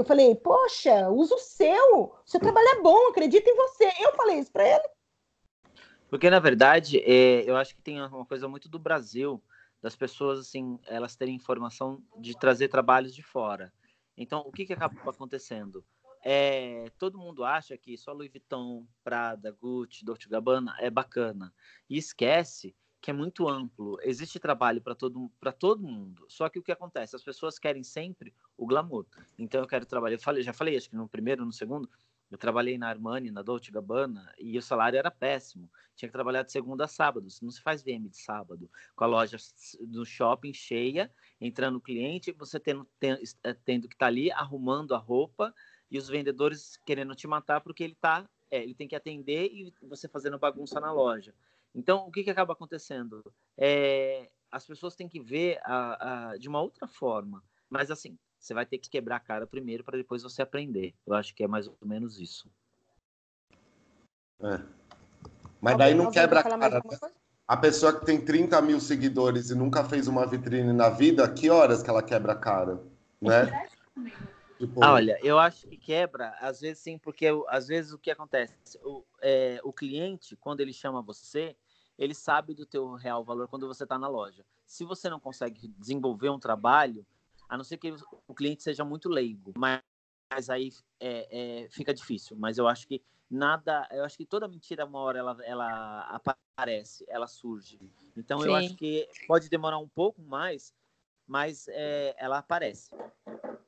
[0.00, 2.16] Que eu falei, poxa, usa o seu.
[2.24, 3.92] Seu trabalho é bom, acredita em você.
[4.00, 4.88] Eu falei isso para ele.
[6.08, 9.42] Porque, na verdade, é, eu acho que tem uma coisa muito do Brasil,
[9.82, 13.72] das pessoas, assim, elas terem informação de trazer trabalhos de fora.
[14.16, 15.84] Então, o que, que acaba acontecendo?
[16.22, 21.52] é, todo mundo acha que só Louis Vuitton, Prada, Gucci, Dolce Gabbana é bacana
[21.88, 23.98] e esquece que é muito amplo.
[24.02, 26.24] Existe trabalho para todo todo mundo.
[26.28, 27.16] Só que o que acontece?
[27.16, 29.06] As pessoas querem sempre o glamour.
[29.38, 30.16] Então eu quero trabalhar.
[30.16, 31.88] Eu falei, já falei, acho que no primeiro, no segundo,
[32.30, 35.68] eu trabalhei na Armani, na Dolce Gabbana, e o salário era péssimo.
[35.96, 37.26] Tinha que trabalhar de segunda a sábado.
[37.42, 38.70] Não se faz VM de sábado.
[38.94, 39.36] Com a loja
[39.88, 44.94] no shopping cheia, entrando o cliente, você tendo, eh, tendo que estar tá ali arrumando
[44.94, 45.52] a roupa,
[45.90, 49.74] e os vendedores querendo te matar porque ele tá, é, ele tem que atender e
[49.82, 51.34] você fazendo bagunça na loja.
[51.74, 53.22] Então, o que, que acaba acontecendo?
[53.56, 57.42] É, as pessoas têm que ver a, a, de uma outra forma.
[57.68, 60.94] Mas, assim, você vai ter que quebrar a cara primeiro para depois você aprender.
[61.06, 62.50] Eu acho que é mais ou menos isso.
[64.40, 64.60] É.
[65.60, 66.82] Mas daí não quebra a cara.
[66.82, 67.12] Né?
[67.46, 71.50] A pessoa que tem 30 mil seguidores e nunca fez uma vitrine na vida, que
[71.50, 72.80] horas que ela quebra a cara?
[73.20, 73.68] Né?
[74.56, 74.84] Tipo...
[74.84, 78.54] Ah, olha, eu acho que quebra, às vezes sim, porque às vezes o que acontece,
[78.84, 81.56] o, é, o cliente, quando ele chama você,
[82.00, 84.42] ele sabe do teu real valor quando você está na loja.
[84.64, 87.06] Se você não consegue desenvolver um trabalho,
[87.46, 87.94] a não ser que
[88.26, 89.82] o cliente seja muito leigo, mas,
[90.32, 92.38] mas aí é, é, fica difícil.
[92.38, 96.00] Mas eu acho que nada, eu acho que toda mentira uma hora ela, ela
[96.56, 97.78] aparece, ela surge.
[98.16, 98.46] Então Sim.
[98.46, 100.72] eu acho que pode demorar um pouco mais,
[101.30, 102.90] mas é, ela aparece.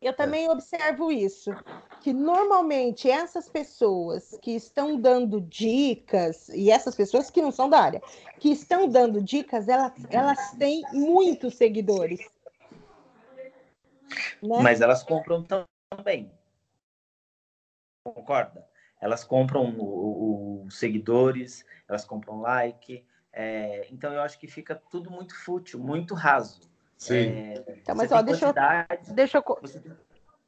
[0.01, 1.53] Eu também observo isso,
[2.01, 7.79] que normalmente essas pessoas que estão dando dicas, e essas pessoas que não são da
[7.79, 8.03] área,
[8.41, 12.19] que estão dando dicas, elas, elas têm muitos seguidores.
[14.43, 14.59] Né?
[14.61, 15.47] Mas elas compram
[15.89, 16.33] também.
[18.05, 18.69] Concorda?
[19.01, 23.07] Elas compram os seguidores, elas compram like.
[23.33, 26.72] É, então eu acho que fica tudo muito fútil, muito raso.
[27.03, 27.33] Sim.
[27.33, 28.55] É, então, mas ó, deixa eu,
[29.13, 29.59] deixa eu.
[29.61, 29.83] Você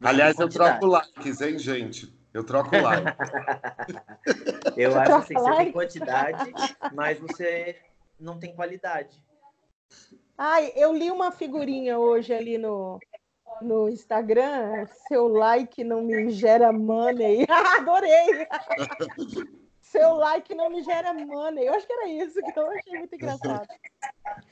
[0.00, 2.16] Aliás, eu troco likes, hein, gente?
[2.32, 3.10] Eu troco like.
[4.78, 6.52] eu acho assim, você tem quantidade,
[6.92, 7.76] mas você
[8.20, 9.20] não tem qualidade.
[10.38, 13.00] Ai, eu li uma figurinha hoje ali no,
[13.60, 14.86] no Instagram.
[15.08, 17.44] Seu like não me gera money.
[17.78, 18.46] Adorei!
[19.82, 21.66] Seu like não me gera money.
[21.66, 23.66] Eu acho que era isso que eu achei muito engraçado.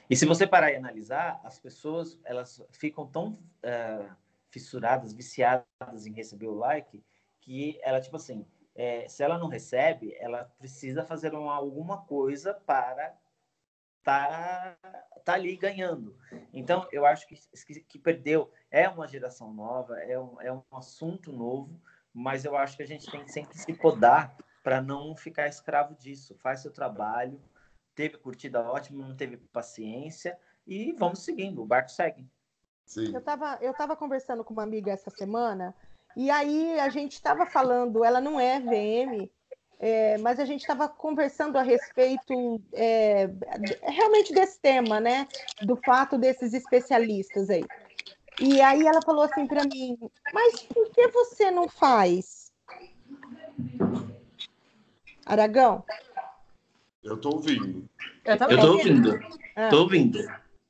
[0.08, 4.14] E se você parar e analisar, as pessoas elas ficam tão uh,
[4.50, 7.02] fissuradas, viciadas em receber o like,
[7.40, 12.54] que ela, tipo assim, é, se ela não recebe, ela precisa fazer uma, alguma coisa
[12.54, 13.14] para
[14.02, 14.76] tá,
[15.24, 16.16] tá ali ganhando.
[16.52, 18.50] Então, eu acho que, que, que perdeu.
[18.70, 21.80] É uma geração nova, é um, é um assunto novo,
[22.12, 25.94] mas eu acho que a gente tem que sempre se podar para não ficar escravo
[25.94, 26.36] disso.
[26.38, 27.40] Faz seu trabalho,
[27.94, 32.26] teve curtida ótima, não teve paciência e vamos seguindo, o barco segue.
[32.84, 33.12] Sim.
[33.12, 35.74] Eu estava eu tava conversando com uma amiga essa semana
[36.16, 39.30] e aí a gente estava falando, ela não é VM,
[39.78, 43.28] é, mas a gente estava conversando a respeito é,
[43.82, 45.26] realmente desse tema, né?
[45.62, 47.64] Do fato desses especialistas aí.
[48.40, 49.98] E aí ela falou assim para mim,
[50.32, 52.52] mas por que você não faz?
[55.26, 55.84] Aragão?
[57.02, 57.88] Eu estou ouvindo.
[58.24, 59.14] Eu estou ouvindo.
[59.56, 59.82] Estou ah.
[59.82, 60.18] ouvindo.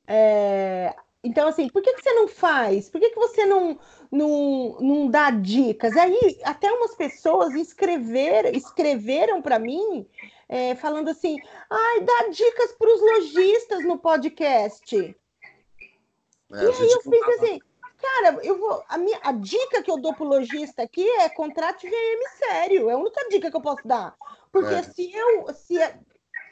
[0.07, 2.89] É, então, assim, por que, que você não faz?
[2.89, 3.79] Por que, que você não,
[4.11, 5.95] não, não dá dicas?
[5.95, 10.05] Aí, até umas pessoas escrever, escreveram para mim,
[10.49, 11.37] é, falando assim:
[11.69, 14.95] ai, dá dicas para os lojistas no podcast.
[14.95, 17.59] É, e aí eu fiz assim,
[17.97, 18.83] cara, eu vou.
[18.89, 22.89] A, minha, a dica que eu dou pro lojista aqui é contrate VM sério.
[22.89, 24.13] É a única dica que eu posso dar.
[24.51, 24.83] Porque é.
[24.83, 25.53] se eu.
[25.53, 25.75] Se,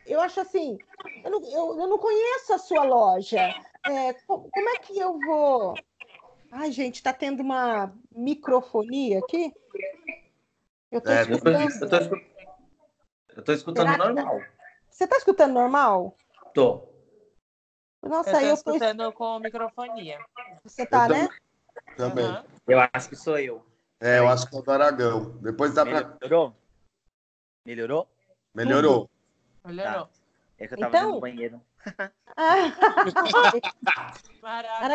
[0.05, 0.77] eu acho assim,
[1.23, 3.39] eu não, eu, eu não conheço a sua loja.
[3.85, 5.75] É, como é que eu vou.
[6.51, 9.53] Ai, gente, está tendo uma microfonia aqui?
[10.91, 12.21] Eu estou é, escutando.
[13.35, 14.41] Eu tô, escutando normal.
[14.89, 16.15] Você está escutando normal?
[16.53, 16.89] Tô.
[18.03, 19.13] Nossa, eu tô escutando eu...
[19.13, 20.19] com microfonia.
[20.63, 21.29] Você tá, eu né?
[21.95, 22.25] Também.
[22.25, 22.43] Uhum.
[22.67, 23.65] Eu acho que sou eu.
[23.99, 25.37] É, eu acho que é o do Aragão.
[25.41, 26.09] Depois dá Melhorou?
[26.09, 26.17] pra.
[26.27, 26.55] Melhorou?
[27.65, 28.07] Melhorou?
[28.53, 29.09] Melhorou.
[29.65, 30.06] Melhorou.
[30.06, 30.10] Tá.
[30.58, 31.12] É que eu tava então...
[31.13, 31.60] no banheiro.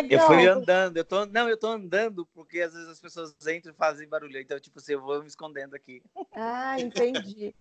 [0.08, 3.72] eu fui andando, eu tô, não, eu tô andando porque às vezes as pessoas entram
[3.72, 6.00] e fazem barulho, então tipo assim, eu vou me escondendo aqui.
[6.32, 7.52] Ah, entendi.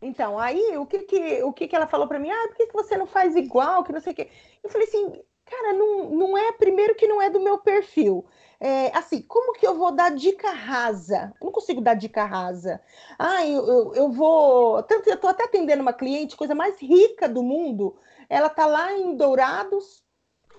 [0.00, 2.30] Então, aí o que que, o que, que ela falou para mim?
[2.30, 4.28] Ah, por que, que você não faz igual, que não sei o quê?
[4.64, 8.24] Eu falei assim, cara, não, não é, primeiro que não é do meu perfil.
[8.58, 11.32] É, assim, como que eu vou dar dica rasa?
[11.40, 12.80] Eu não consigo dar dica rasa.
[13.18, 14.82] Ah, eu, eu, eu vou.
[14.84, 17.96] Tanto eu tô até atendendo uma cliente, coisa mais rica do mundo.
[18.28, 20.02] Ela tá lá em Dourados,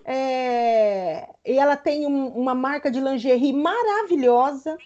[0.06, 4.78] é, e ela tem um, uma marca de lingerie maravilhosa.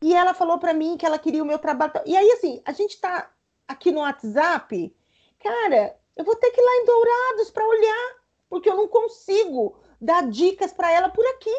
[0.00, 1.92] E ela falou para mim que ela queria o meu trabalho.
[2.06, 3.30] E aí, assim, a gente tá
[3.66, 4.94] aqui no WhatsApp,
[5.42, 8.17] cara, eu vou ter que ir lá em Dourados para olhar,
[8.48, 11.54] porque eu não consigo dar dicas para ela por aqui.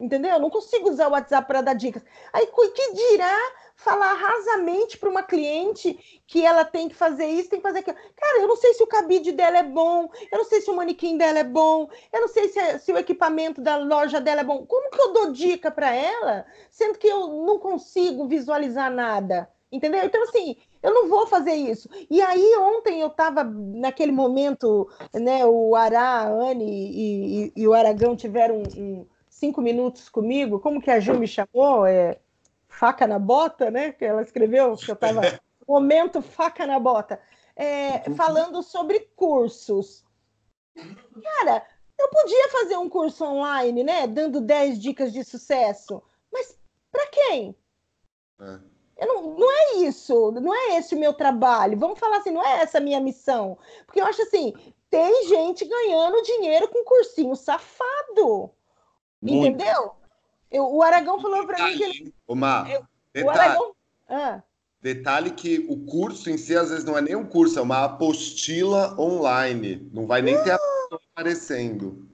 [0.00, 0.32] Entendeu?
[0.32, 2.04] Eu não consigo usar o WhatsApp para dar dicas.
[2.32, 3.38] Aí, que dirá
[3.76, 7.96] falar rasamente para uma cliente que ela tem que fazer isso, tem que fazer aquilo.
[8.16, 10.74] Cara, eu não sei se o cabide dela é bom, eu não sei se o
[10.74, 14.40] manequim dela é bom, eu não sei se, é, se o equipamento da loja dela
[14.40, 14.66] é bom.
[14.66, 19.48] Como que eu dou dica para ela, sendo que eu não consigo visualizar nada?
[19.70, 20.04] Entendeu?
[20.04, 21.88] Então, assim, eu não vou fazer isso.
[22.10, 25.46] E aí, ontem eu estava naquele momento, né?
[25.46, 30.58] O Ará, a Anne e, e, e o Aragão tiveram um, um, cinco minutos comigo.
[30.58, 31.86] Como que a Ju me chamou?
[31.86, 32.18] É,
[32.68, 33.92] faca na bota, né?
[33.92, 35.20] Que ela escreveu, que eu estava.
[35.66, 37.20] momento faca na bota.
[37.54, 40.04] É, falando sobre cursos.
[40.74, 41.64] Cara,
[41.98, 44.06] eu podia fazer um curso online, né?
[44.06, 46.02] Dando 10 dicas de sucesso.
[46.32, 46.58] Mas
[46.90, 47.54] para quem?
[48.40, 48.71] É.
[49.06, 51.78] Não, não é isso, não é esse o meu trabalho.
[51.78, 53.58] Vamos falar assim, não é essa a minha missão.
[53.86, 54.52] Porque eu acho assim,
[54.90, 58.50] tem gente ganhando dinheiro com cursinho safado.
[59.20, 59.46] Muito.
[59.46, 59.92] Entendeu?
[60.50, 62.14] Eu, o Aragão falou para mim que ele.
[62.28, 62.82] Uma, eu,
[63.14, 63.74] detalhe, Aragão.
[64.08, 64.42] Ah.
[64.82, 67.84] Detalhe que o curso em si, às vezes, não é nem um curso, é uma
[67.84, 69.88] apostila online.
[69.92, 72.08] Não vai nem ter a pessoa aparecendo.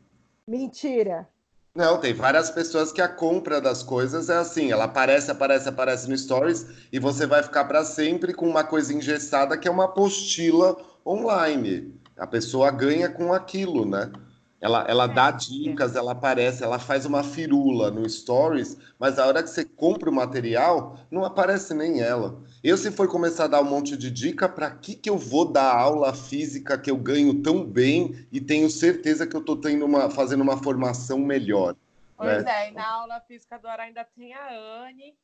[0.46, 1.28] Mentira.
[1.74, 6.08] Não, tem várias pessoas que a compra das coisas é assim, ela aparece, aparece, aparece
[6.08, 9.84] no Stories e você vai ficar para sempre com uma coisa engessada que é uma
[9.84, 10.76] apostila
[11.06, 11.94] online.
[12.16, 14.10] A pessoa ganha com aquilo, né?
[14.60, 15.32] Ela, ela dá é.
[15.32, 20.10] dicas, ela aparece, ela faz uma firula no Stories, mas a hora que você compra
[20.10, 22.42] o material, não aparece nem ela.
[22.62, 25.44] Eu, se for começar a dar um monte de dica, para que, que eu vou
[25.44, 30.10] dar aula física que eu ganho tão bem e tenho certeza que eu estou uma,
[30.10, 31.76] fazendo uma formação melhor?
[32.16, 32.64] Pois né?
[32.64, 35.16] é, e na aula física do Ara ainda tem a Anne.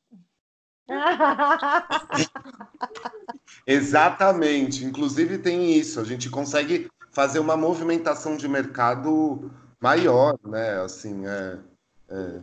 [3.66, 4.84] Exatamente.
[4.84, 5.98] Inclusive tem isso.
[6.00, 10.82] A gente consegue fazer uma movimentação de mercado maior, né?
[10.82, 11.58] Assim, é,
[12.08, 12.40] é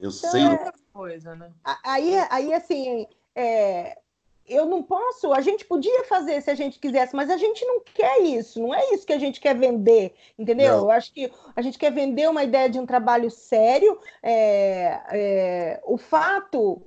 [0.00, 0.42] eu então, sei.
[0.42, 1.50] É coisa, né?
[1.82, 3.98] Aí, aí assim, é,
[4.46, 5.32] eu não posso.
[5.32, 8.60] A gente podia fazer se a gente quisesse, mas a gente não quer isso.
[8.60, 10.76] Não é isso que a gente quer vender, entendeu?
[10.76, 10.84] Não.
[10.84, 13.98] Eu acho que a gente quer vender uma ideia de um trabalho sério.
[14.22, 16.82] É, é, o fato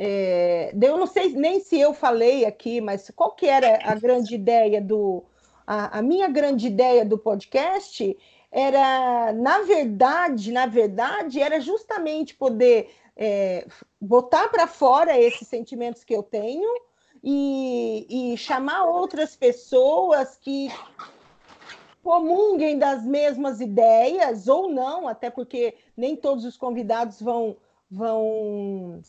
[0.00, 4.36] é, eu não sei nem se eu falei aqui, mas qual que era a grande
[4.36, 5.24] ideia do,
[5.66, 8.16] a, a minha grande ideia do podcast
[8.52, 13.66] era, na verdade, na verdade, era justamente poder é,
[14.00, 16.70] botar para fora esses sentimentos que eu tenho
[17.20, 20.68] e, e chamar outras pessoas que
[22.04, 27.56] comunguem das mesmas ideias ou não, até porque nem todos os convidados vão
[27.90, 29.02] vão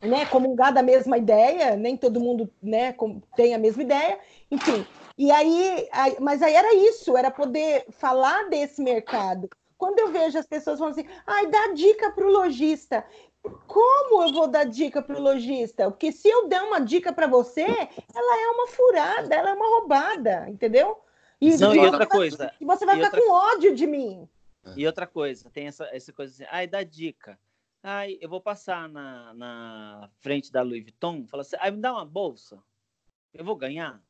[0.00, 2.94] né, comungar da mesma ideia, nem todo mundo né,
[3.36, 4.18] tem a mesma ideia,
[4.50, 4.86] enfim,
[5.18, 9.50] e aí, aí, mas aí era isso, era poder falar desse mercado.
[9.76, 13.04] Quando eu vejo as pessoas falando assim, ai, dá dica para o lojista.
[13.66, 15.90] Como eu vou dar dica para o lojista?
[15.90, 19.80] Porque se eu der uma dica para você, ela é uma furada, ela é uma
[19.80, 21.00] roubada, entendeu?
[21.40, 22.52] E, Não, e outra coisa.
[22.60, 23.22] E você vai ficar outra...
[23.22, 24.28] com ódio de mim.
[24.76, 27.38] E outra coisa, tem essa, essa coisa assim, ai, dá dica.
[27.82, 31.92] Ai, eu vou passar na, na frente da Louis Vuitton, fala assim, ai, me dá
[31.92, 32.62] uma bolsa.
[33.32, 34.02] Eu vou ganhar?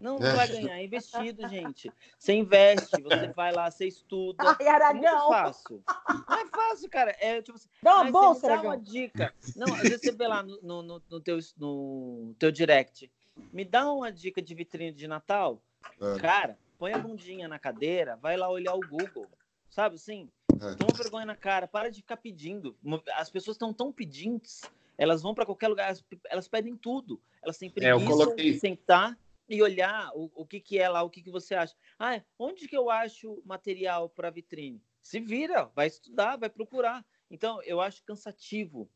[0.00, 1.90] Não, não vai ganhar, é investido, gente.
[2.16, 4.56] Você investe, você vai lá, você estuda.
[4.60, 5.04] Ai, Aragão.
[5.04, 5.82] É muito fácil.
[6.28, 7.16] Não é fácil, cara.
[7.18, 9.34] É tipo assim, dá uma bolsa, dá uma dica.
[9.56, 13.10] Não, às vezes você vê lá no, no, no, teu, no teu direct.
[13.52, 15.60] Me dá uma dica de vitrine de Natal.
[16.00, 16.20] É.
[16.20, 19.28] Cara, põe a bundinha na cadeira, vai lá olhar o Google.
[19.68, 20.30] Sabe assim?
[20.60, 20.74] É.
[20.74, 22.76] Toma vergonha na cara, para de ficar pedindo.
[23.14, 24.62] As pessoas estão tão pedintes,
[24.96, 25.94] elas vão para qualquer lugar,
[26.28, 27.20] elas, pedem tudo.
[27.42, 28.52] Elas têm preguiça é, coloquei...
[28.52, 31.74] de sentar e olhar o, o que, que é lá, o que, que você acha.
[31.98, 34.82] Ah, onde que eu acho material para vitrine?
[35.00, 37.04] Se vira, vai estudar, vai procurar.
[37.30, 38.90] Então, eu acho cansativo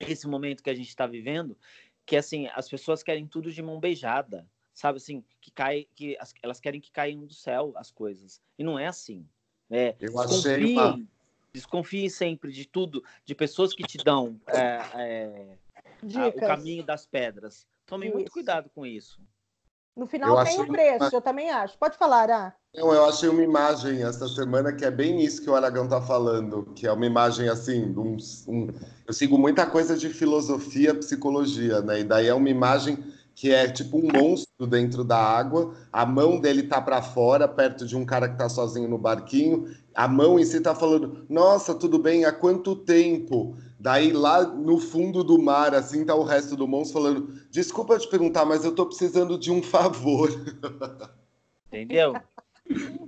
[0.00, 1.56] esse momento que a gente está vivendo,
[2.04, 6.34] que assim as pessoas querem tudo de mão beijada, sabe assim, que cai, que as,
[6.42, 9.28] elas querem que caiam do céu as coisas e não é assim.
[9.72, 11.00] É, eu achei uma...
[11.50, 15.56] desconfie sempre de tudo, de pessoas que te dão é, é,
[16.14, 17.66] a, o caminho das pedras.
[17.86, 19.18] Tome muito cuidado com isso.
[19.96, 21.10] No final eu tem um preço, uma...
[21.12, 21.76] eu também acho.
[21.78, 22.54] Pode falar, ah.
[22.74, 26.00] Não, eu achei uma imagem essa semana que é bem isso que o Aragão está
[26.00, 28.16] falando, que é uma imagem assim, um,
[28.48, 28.68] um...
[29.06, 32.00] eu sigo muita coisa de filosofia, psicologia, né?
[32.00, 36.38] E daí é uma imagem que é tipo um monstro dentro da água, a mão
[36.38, 40.38] dele tá para fora, perto de um cara que tá sozinho no barquinho, a mão
[40.38, 42.24] em si tá falando: "Nossa, tudo bem?
[42.24, 47.02] Há quanto tempo?" Daí lá no fundo do mar, assim, tá o resto do monstro
[47.02, 50.30] falando: "Desculpa te perguntar, mas eu tô precisando de um favor."
[51.66, 52.14] Entendeu?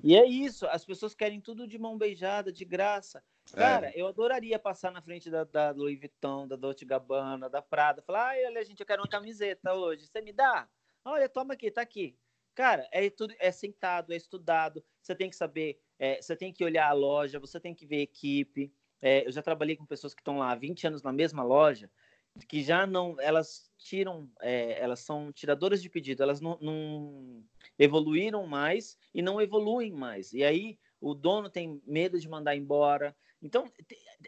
[0.03, 3.23] E é isso, as pessoas querem tudo de mão beijada, de graça.
[3.53, 3.57] É.
[3.57, 3.93] Cara, é.
[3.95, 8.29] eu adoraria passar na frente da, da, Louis Vuitton, da Dolce Gabbana, da Prada, falar,
[8.29, 10.69] ai, olha, gente, eu quero uma camiseta hoje, você me dá?
[11.05, 12.17] Olha, toma aqui, tá aqui.
[12.55, 16.65] Cara, é tudo, é sentado, é estudado, você tem que saber, é, você tem que
[16.65, 18.73] olhar a loja, você tem que ver equipe.
[19.03, 21.91] É, eu já trabalhei com pessoas que estão lá há 20 anos na mesma loja,
[22.49, 27.45] que já não, elas tiram, é, elas são tiradoras de pedido, elas não, não
[27.79, 30.33] evoluíram mais e não evoluem mais.
[30.33, 33.15] E aí o dono tem medo de mandar embora.
[33.45, 33.71] Então,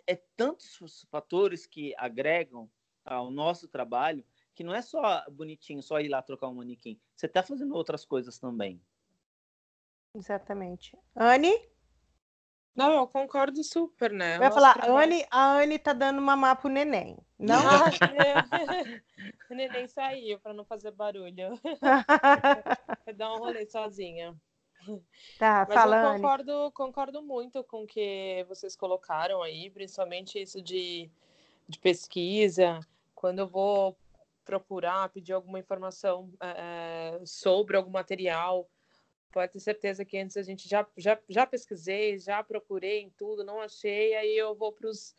[0.06, 2.70] é tantos fatores que agregam
[3.02, 4.22] ao nosso trabalho
[4.54, 7.00] que não é só bonitinho, só ir lá trocar um manequim.
[7.16, 8.80] Você está fazendo outras coisas também.
[10.14, 10.96] Exatamente.
[11.14, 11.50] Anne?
[12.74, 14.38] Não, eu concordo super, né?
[14.38, 14.98] Vai falar, trabalho...
[14.98, 17.16] Anne, a Anne tá dando mamar pro neném.
[17.38, 17.56] Não?
[19.50, 21.58] o neném saiu para não fazer barulho.
[23.06, 24.36] Vai dar um rolê sozinha.
[25.39, 26.07] Tá, Mas falando.
[26.07, 31.11] eu concordo, concordo muito com o que vocês colocaram aí, principalmente isso de,
[31.68, 32.80] de pesquisa.
[33.14, 33.97] Quando eu vou
[34.45, 38.68] procurar, pedir alguma informação é, sobre algum material,
[39.32, 43.45] pode ter certeza que antes a gente já, já, já pesquisei, já procurei em tudo,
[43.45, 45.14] não achei, aí eu vou para os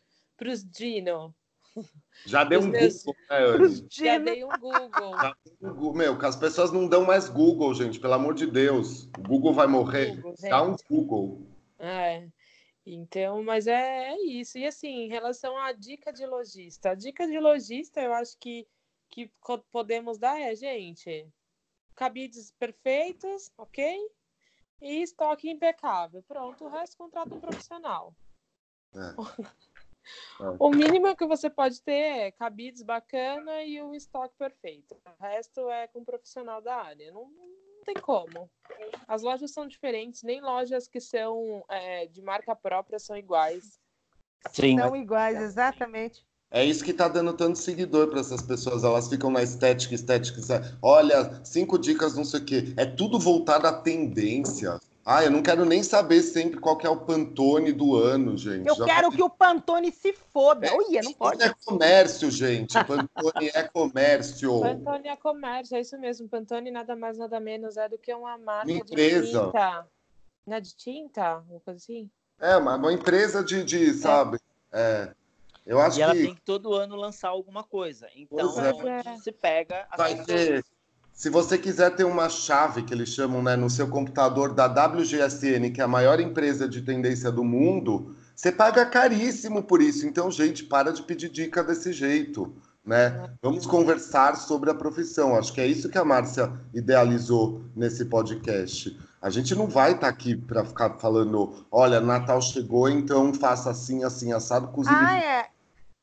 [0.64, 1.36] Dino.
[2.26, 3.04] Já deu um meus...
[3.04, 5.94] Google, né, Já dei um Google.
[5.94, 9.06] Meu, que as pessoas não dão mais Google, gente, pelo amor de Deus.
[9.18, 10.16] O Google vai morrer.
[10.16, 11.48] Google, Dá um Google.
[11.80, 12.28] É.
[12.86, 14.58] Então, mas é, é, isso.
[14.58, 18.66] E assim, em relação à dica de lojista, a dica de lojista, eu acho que,
[19.10, 19.30] que
[19.72, 21.28] podemos dar é, gente,
[21.94, 24.10] cabides perfeitos, ok?
[24.82, 26.24] E estoque impecável.
[26.24, 28.16] Pronto, o resto contrata um profissional.
[28.96, 29.16] É.
[30.40, 30.56] é.
[30.60, 34.96] O mínimo que você pode ter é cabides bacana e o estoque perfeito.
[35.06, 37.12] O resto é com um profissional da área.
[37.12, 37.48] Não, não
[37.86, 38.50] tem como.
[39.08, 43.80] As lojas são diferentes, nem lojas que são é, de marca própria são iguais.
[44.52, 44.78] Sim.
[44.78, 46.26] São iguais, exatamente.
[46.50, 48.84] É isso que tá dando tanto seguidor para essas pessoas.
[48.84, 50.78] Elas ficam na estética, estética, estética.
[50.82, 52.74] Olha, cinco dicas, não sei o quê.
[52.78, 54.80] É tudo voltado à tendência.
[55.10, 58.68] Ah, eu não quero nem saber sempre qual que é o Pantone do ano, gente.
[58.68, 60.68] Eu Já quero que o Pantone se foda.
[60.68, 61.42] É, Uia, não pode.
[61.42, 62.74] é comércio, gente.
[62.84, 64.60] Pantone é comércio.
[64.60, 66.28] Pantone é comércio, é isso mesmo.
[66.28, 69.40] Pantone nada mais, nada menos é do que uma marca uma empresa.
[69.40, 69.88] de tinta.
[70.46, 71.44] Não é de tinta?
[71.50, 72.10] Uma coisa assim?
[72.38, 74.42] É, uma, uma empresa de, de sabe?
[74.74, 75.14] É.
[75.66, 78.10] Eu acho e ela tem que todo ano lançar alguma coisa.
[78.14, 79.18] Então, é.
[79.20, 79.88] se pega.
[79.96, 80.66] Vai ter.
[81.18, 85.72] Se você quiser ter uma chave que eles chamam né, no seu computador da WGSN,
[85.74, 90.06] que é a maior empresa de tendência do mundo, você paga caríssimo por isso.
[90.06, 92.56] Então, gente, para de pedir dica desse jeito.
[92.86, 93.32] Né?
[93.42, 95.36] Vamos conversar sobre a profissão.
[95.36, 98.96] Acho que é isso que a Márcia idealizou nesse podcast.
[99.20, 103.72] A gente não vai estar tá aqui para ficar falando, olha, Natal chegou, então faça
[103.72, 104.96] assim, assim, assado, cozinhe.
[104.96, 105.48] Ah, é.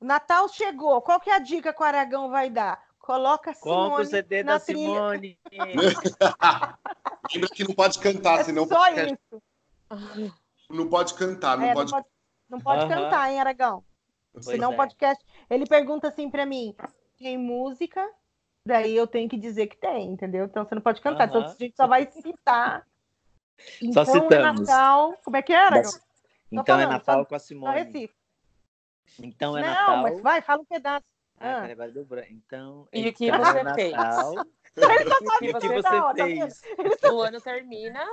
[0.01, 1.01] Natal chegou.
[1.03, 2.83] Qual que é a dica que o Aragão vai dar?
[3.05, 4.89] Coloca a Simone Compre o CD da trilha.
[4.89, 5.39] Simone.
[7.35, 8.67] Lembra que não pode cantar, é senão...
[8.67, 9.43] Só isso.
[10.71, 11.93] Não pode cantar, não, é, pode...
[11.93, 12.15] não pode...
[12.49, 13.85] Não pode, cantar, hein, Aragão?
[14.33, 14.77] Pois Senão o é.
[14.77, 15.23] podcast...
[15.51, 16.75] Ele pergunta assim para mim,
[17.19, 18.03] tem música?
[18.67, 20.47] Daí eu tenho que dizer que tem, entendeu?
[20.47, 21.29] Então você não pode cantar.
[21.29, 22.87] Então a gente só vai citar.
[23.93, 24.67] Só então, citamos.
[24.67, 25.15] É Natal...
[25.23, 25.83] Como é que era?
[26.51, 27.25] Então é Natal só...
[27.27, 28.11] com a Simone.
[29.19, 29.97] Então é não, Natal.
[29.97, 31.05] Não, mas vai, fala um pedaço.
[31.39, 31.89] Ah, ah.
[31.89, 32.29] do branco.
[32.31, 33.93] Então, e o que então você fez?
[33.93, 34.35] Natal.
[34.77, 36.61] Ele tá o que você, tá fez?
[36.61, 37.11] Tá...
[37.13, 38.07] O ano termina.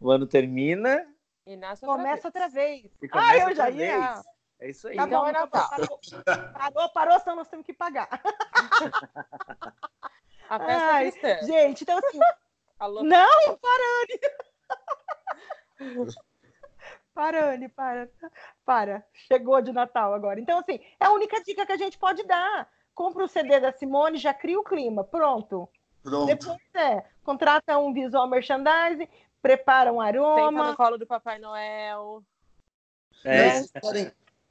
[0.00, 1.06] O ano termina.
[1.46, 2.90] E nasce outra começa outra vez.
[3.12, 3.76] Ah, eu já vez.
[3.78, 4.22] ia.
[4.60, 4.96] É isso aí.
[4.96, 5.70] Tá bom, é Natal.
[5.70, 6.00] Parou,
[6.52, 8.08] parou, parou, senão nós temos que pagar.
[10.50, 11.46] A festa Ai, cristã.
[11.46, 12.18] Gente, então assim,
[12.80, 13.02] Alô?
[13.02, 13.58] Não,
[17.14, 17.68] Parane!
[17.68, 18.10] Parane, para.
[18.64, 19.06] Para.
[19.26, 20.40] Chegou de Natal agora.
[20.40, 22.68] Então, assim, é a única dica que a gente pode dar.
[22.94, 25.04] Compra o CD da Simone, já cria o clima.
[25.04, 25.68] Pronto.
[26.02, 26.26] Pronto.
[26.26, 29.08] Depois é, contrata um visual merchandising,
[29.42, 30.50] prepara um aroma.
[30.50, 32.22] Senta no colo do Papai Noel.
[33.24, 33.62] É.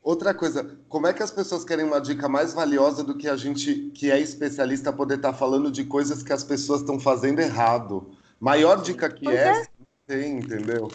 [0.01, 3.36] Outra coisa, como é que as pessoas querem uma dica mais valiosa do que a
[3.36, 7.39] gente, que é especialista, poder estar tá falando de coisas que as pessoas estão fazendo
[7.39, 8.18] errado?
[8.39, 9.68] Maior dica que essa, é.
[10.07, 10.88] tem, entendeu?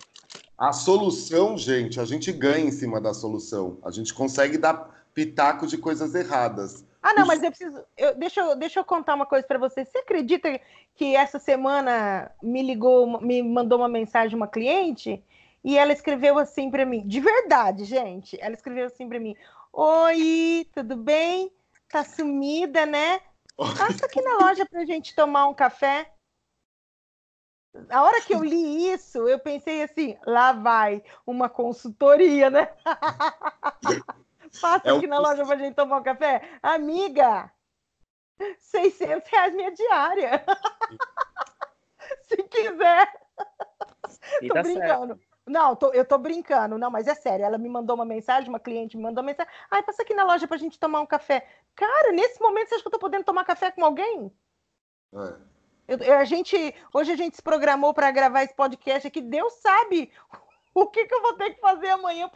[0.57, 3.79] A solução, gente, a gente ganha em cima da solução.
[3.85, 6.85] A gente consegue dar pitaco de coisas erradas.
[7.03, 7.85] Ah, não, mas eu preciso.
[7.99, 9.85] Eu, deixa, eu, deixa eu contar uma coisa para você.
[9.85, 10.59] Você acredita
[10.95, 15.23] que essa semana me ligou, me mandou uma mensagem uma cliente
[15.63, 18.39] e ela escreveu assim para mim, de verdade, gente.
[18.41, 19.37] Ela escreveu assim para mim:
[19.73, 21.53] Oi, tudo bem?
[21.91, 23.21] Tá sumida, né?
[23.57, 26.11] Passa aqui na loja pra gente tomar um café.
[27.89, 32.73] A hora que eu li isso, eu pensei assim: lá vai uma consultoria, né?
[34.61, 36.49] Passa é aqui na loja pra gente tomar um café.
[36.63, 37.51] Amiga,
[38.59, 40.45] 600 reais minha diária.
[42.29, 43.13] Se quiser.
[44.41, 45.15] E tô tá brincando.
[45.15, 45.35] Certo.
[45.47, 47.45] Não, tô, eu tô brincando, não, mas é sério.
[47.45, 49.53] Ela me mandou uma mensagem, uma cliente me mandou uma mensagem.
[49.71, 51.47] Ai, passa aqui na loja pra gente tomar um café.
[51.75, 54.33] Cara, nesse momento você acha que eu tô podendo tomar café com alguém?
[55.13, 55.54] É.
[55.87, 56.57] Eu, a gente,
[56.93, 59.21] hoje a gente se programou para gravar esse podcast aqui.
[59.21, 60.11] Deus sabe
[60.75, 62.31] o que, que eu vou ter que fazer amanhã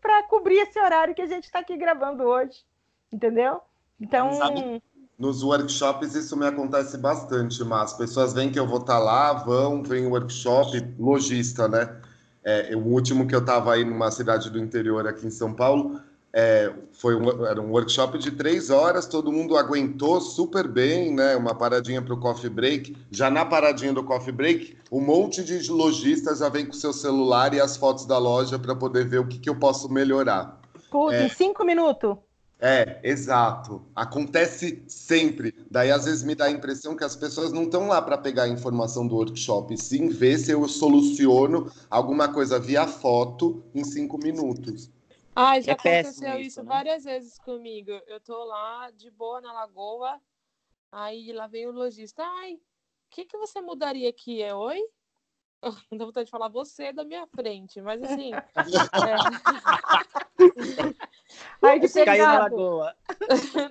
[0.00, 2.64] para cobrir esse horário que a gente está aqui gravando hoje.
[3.12, 3.60] Entendeu?
[4.00, 4.32] Então.
[4.34, 4.82] Sabe,
[5.18, 8.98] nos workshops isso me acontece bastante, mas as pessoas veem que eu vou estar tá
[8.98, 12.00] lá, vão, vem o workshop, lojista, né?
[12.42, 16.00] É, o último que eu estava aí numa cidade do interior aqui em São Paulo,
[16.32, 21.36] é, foi um, era um workshop de três horas, todo mundo aguentou super bem, né?
[21.36, 22.96] Uma paradinha para o coffee break.
[23.10, 27.52] Já na paradinha do coffee break, um monte de lojistas já vem com seu celular
[27.52, 30.60] e as fotos da loja para poder ver o que, que eu posso melhorar.
[31.12, 32.16] É, em cinco minutos.
[32.60, 33.82] É, exato.
[33.96, 35.54] Acontece sempre.
[35.70, 38.44] Daí, às vezes, me dá a impressão que as pessoas não estão lá para pegar
[38.44, 44.18] a informação do workshop, sim ver se eu soluciono alguma coisa via foto em cinco
[44.18, 44.90] minutos.
[45.42, 46.68] Ai, já é aconteceu isso, isso né?
[46.68, 47.90] várias vezes comigo.
[48.06, 50.20] Eu tô lá de boa na lagoa,
[50.92, 52.22] aí lá vem o lojista.
[52.22, 52.60] Ai, o
[53.08, 54.42] que, que você mudaria aqui?
[54.42, 54.78] É oi?
[55.62, 58.32] Não dá vontade de falar você da minha frente, mas assim.
[59.00, 59.16] é...
[61.62, 62.94] Ai, que você caiu na lagoa.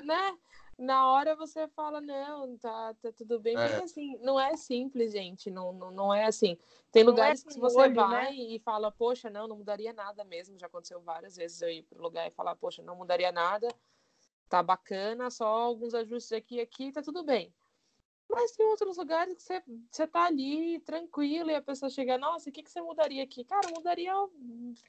[0.03, 0.37] né?
[0.79, 3.57] Na hora você fala, não, tá, tá tudo bem.
[3.57, 3.67] É.
[3.67, 5.51] Porque assim, não é simples, gente.
[5.51, 6.57] Não, não, não é assim.
[6.89, 8.33] Tem não é lugares é que você olho, vai né?
[8.33, 10.57] e fala, poxa, não, não mudaria nada mesmo.
[10.57, 13.67] Já aconteceu várias vezes eu ir pro lugar e falar, poxa, não mudaria nada.
[14.47, 17.53] Tá bacana, só alguns ajustes aqui e aqui, tá tudo bem.
[18.29, 19.61] Mas tem outros lugares que você,
[19.91, 23.43] você tá ali tranquilo e a pessoa chega, nossa, o que, que você mudaria aqui?
[23.43, 24.13] Cara, mudaria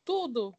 [0.04, 0.54] tudo.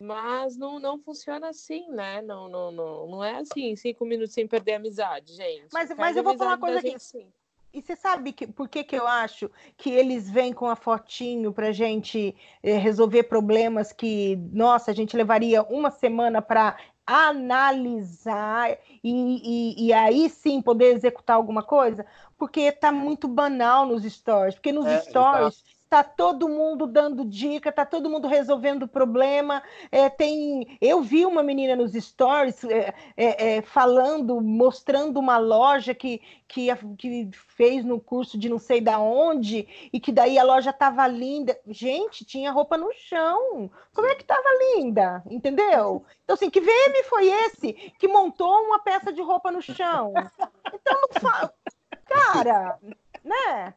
[0.00, 2.22] Mas não, não funciona assim, né?
[2.22, 5.66] Não, não, não, não é assim, cinco minutos sem perder a amizade, gente.
[5.70, 6.94] Mas, mas eu vou falar uma coisa aqui.
[6.94, 7.30] Assim.
[7.72, 11.52] E você sabe que, por que, que eu acho que eles vêm com a fotinho
[11.52, 16.76] para gente eh, resolver problemas que, nossa, a gente levaria uma semana para
[17.06, 18.70] analisar
[19.04, 22.06] e, e, e, aí sim poder executar alguma coisa?
[22.38, 24.54] Porque está muito banal nos stories.
[24.54, 25.56] Porque nos é, stories.
[25.56, 29.60] Exato tá todo mundo dando dica, tá todo mundo resolvendo problema.
[29.90, 35.92] É, tem, eu vi uma menina nos stories é, é, é, falando, mostrando uma loja
[35.92, 40.44] que, que, que fez no curso de não sei da onde e que daí a
[40.44, 41.58] loja tava linda.
[41.66, 43.68] Gente, tinha roupa no chão.
[43.92, 45.24] Como é que tava linda?
[45.28, 46.04] Entendeu?
[46.22, 50.14] Então assim, que VM foi esse que montou uma peça de roupa no chão?
[50.72, 51.52] Então não fala,
[52.06, 52.78] cara,
[53.24, 53.74] né?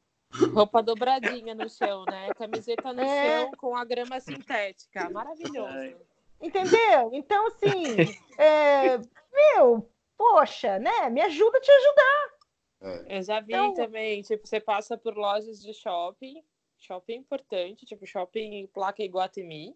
[0.53, 2.29] Roupa dobradinha no chão, né?
[2.35, 3.27] Camiseta no é.
[3.27, 5.09] chão com a grama sintética.
[5.09, 5.95] Maravilhoso.
[6.41, 7.11] Entendeu?
[7.13, 7.95] Então, assim,
[8.37, 8.97] é,
[9.31, 11.09] meu, poxa, né?
[11.09, 12.33] Me ajuda a te ajudar.
[12.81, 13.17] É.
[13.17, 13.73] Eu já vi então...
[13.73, 16.43] também, tipo, você passa por lojas de shopping,
[16.77, 19.75] shopping importante, tipo shopping placa Iguatemi.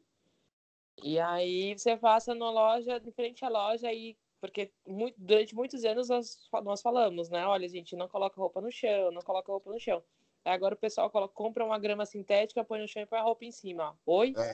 [1.03, 5.85] E aí você passa na loja, de frente à loja, e porque muito, durante muitos
[5.85, 7.45] anos nós, nós falamos, né?
[7.45, 10.03] Olha, gente, não coloca roupa no chão, não coloca roupa no chão.
[10.47, 13.45] Agora o pessoal coloca, compra uma grama sintética, põe no chão e põe a roupa
[13.45, 13.97] em cima.
[14.05, 14.33] Oi?
[14.37, 14.53] É,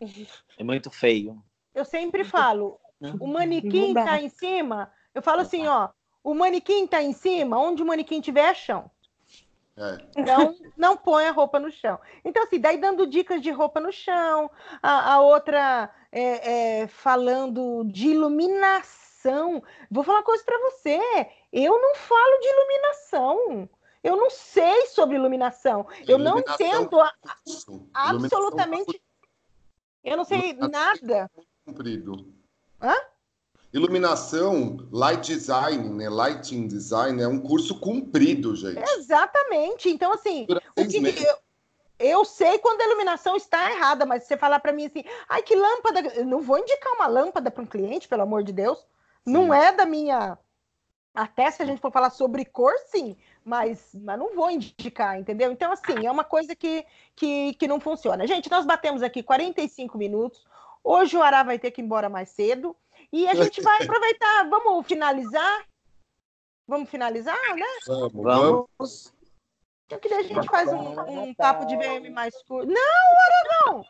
[0.58, 1.42] é muito feio.
[1.74, 2.80] Eu sempre falo,
[3.20, 4.92] o manequim tá em cima.
[5.14, 5.88] Eu falo assim, ó,
[6.22, 8.90] o manequim tá em cima, onde o manequim tiver é chão.
[9.76, 9.98] É.
[10.16, 11.98] Então, não põe a roupa no chão.
[12.24, 14.50] Então, assim, daí dando dicas de roupa no chão,
[14.82, 19.62] a, a outra é, é, falando de iluminação.
[19.90, 21.00] Vou falar uma coisa para você.
[21.52, 23.68] Eu não falo de iluminação.
[24.02, 25.86] Eu não sei sobre iluminação.
[26.06, 27.12] Eu não entendo a,
[27.92, 29.00] a, absolutamente.
[30.02, 31.30] Eu não sei nada.
[31.64, 32.32] Comprido.
[32.80, 32.94] Hã?
[33.72, 36.08] Iluminação, light design, né?
[36.08, 38.82] Lighting design é um curso comprido, gente.
[38.94, 39.88] Exatamente.
[39.88, 40.46] Então, assim,
[40.76, 41.36] o que, eu,
[42.00, 45.54] eu sei quando a iluminação está errada, mas você falar para mim assim, ai, que
[45.54, 46.00] lâmpada.
[46.00, 48.78] Eu não vou indicar uma lâmpada para um cliente, pelo amor de Deus.
[48.78, 49.32] Sim.
[49.32, 50.36] Não é da minha.
[51.14, 55.50] Até se a gente for falar sobre cor, sim, mas, mas não vou indicar, entendeu?
[55.50, 56.84] Então, assim, é uma coisa que,
[57.16, 58.26] que, que não funciona.
[58.26, 60.44] Gente, nós batemos aqui 45 minutos.
[60.82, 62.76] Hoje o Ará vai ter que ir embora mais cedo.
[63.12, 64.48] E a gente vai aproveitar.
[64.48, 65.64] Vamos finalizar?
[66.66, 67.66] Vamos finalizar, né?
[67.86, 68.12] Vamos.
[68.78, 69.14] vamos.
[69.90, 72.72] Eu queria a gente faz um, um papo de VM mais curto.
[72.72, 73.84] Não, Aragão!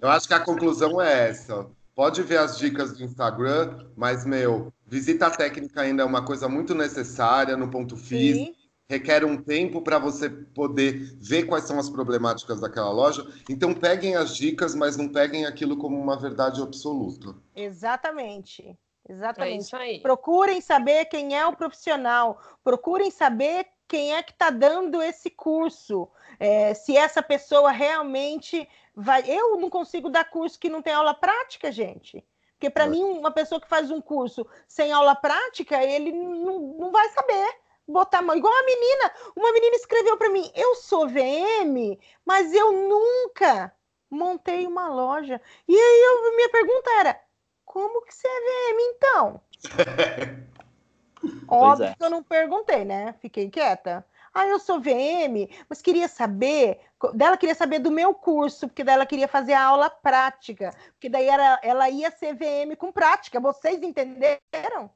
[0.00, 1.70] Eu acho que a conclusão é essa.
[1.96, 6.74] Pode ver as dicas do Instagram, mas, meu, visita técnica ainda é uma coisa muito
[6.74, 8.52] necessária no ponto físico.
[8.52, 8.54] Sim.
[8.86, 13.26] Requer um tempo para você poder ver quais são as problemáticas daquela loja.
[13.48, 17.34] Então, peguem as dicas, mas não peguem aquilo como uma verdade absoluta.
[17.56, 18.78] Exatamente.
[19.08, 19.74] Exatamente.
[19.74, 25.30] É procurem saber quem é o profissional, procurem saber quem é que está dando esse
[25.30, 29.22] curso, é, se essa pessoa realmente vai.
[29.28, 32.24] Eu não consigo dar curso que não tem aula prática, gente.
[32.54, 32.88] Porque para é.
[32.88, 37.54] mim, uma pessoa que faz um curso sem aula prática, ele não, não vai saber
[37.86, 38.34] botar a mão.
[38.34, 43.72] Igual a menina, uma menina escreveu para mim: eu sou VM, mas eu nunca
[44.10, 45.40] montei uma loja.
[45.68, 47.20] E aí eu, minha pergunta era:
[47.64, 49.40] como que você é VM então?
[51.48, 51.94] Óbvio é.
[51.94, 53.14] que eu não perguntei, né?
[53.20, 54.06] Fiquei quieta.
[54.32, 56.78] Ah, eu sou VM, mas queria saber,
[57.14, 61.28] dela queria saber do meu curso, porque dela queria fazer a aula prática, porque daí
[61.28, 63.40] era, ela ia ser VM com prática.
[63.40, 64.90] Vocês entenderam?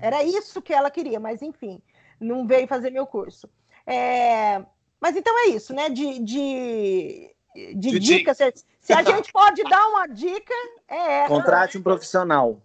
[0.00, 1.82] Era isso que ela queria, mas enfim,
[2.18, 3.48] não veio fazer meu curso.
[3.86, 4.64] É,
[4.98, 5.90] mas então é isso, né?
[5.90, 8.38] De, de, de, de dicas.
[8.38, 10.54] Se, se a gente pode dar uma dica,
[10.88, 11.28] é essa.
[11.28, 12.62] Contrate um profissional.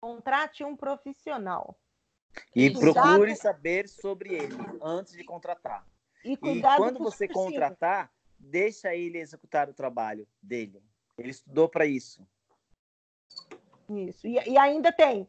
[0.00, 1.76] Contrate um profissional.
[2.54, 5.84] E procure saber sobre ele antes de contratar.
[6.24, 10.82] E, e quando você contratar, deixa ele executar o trabalho dele.
[11.18, 12.26] Ele estudou para isso.
[13.88, 14.26] Isso.
[14.26, 15.28] E, e, ainda tem.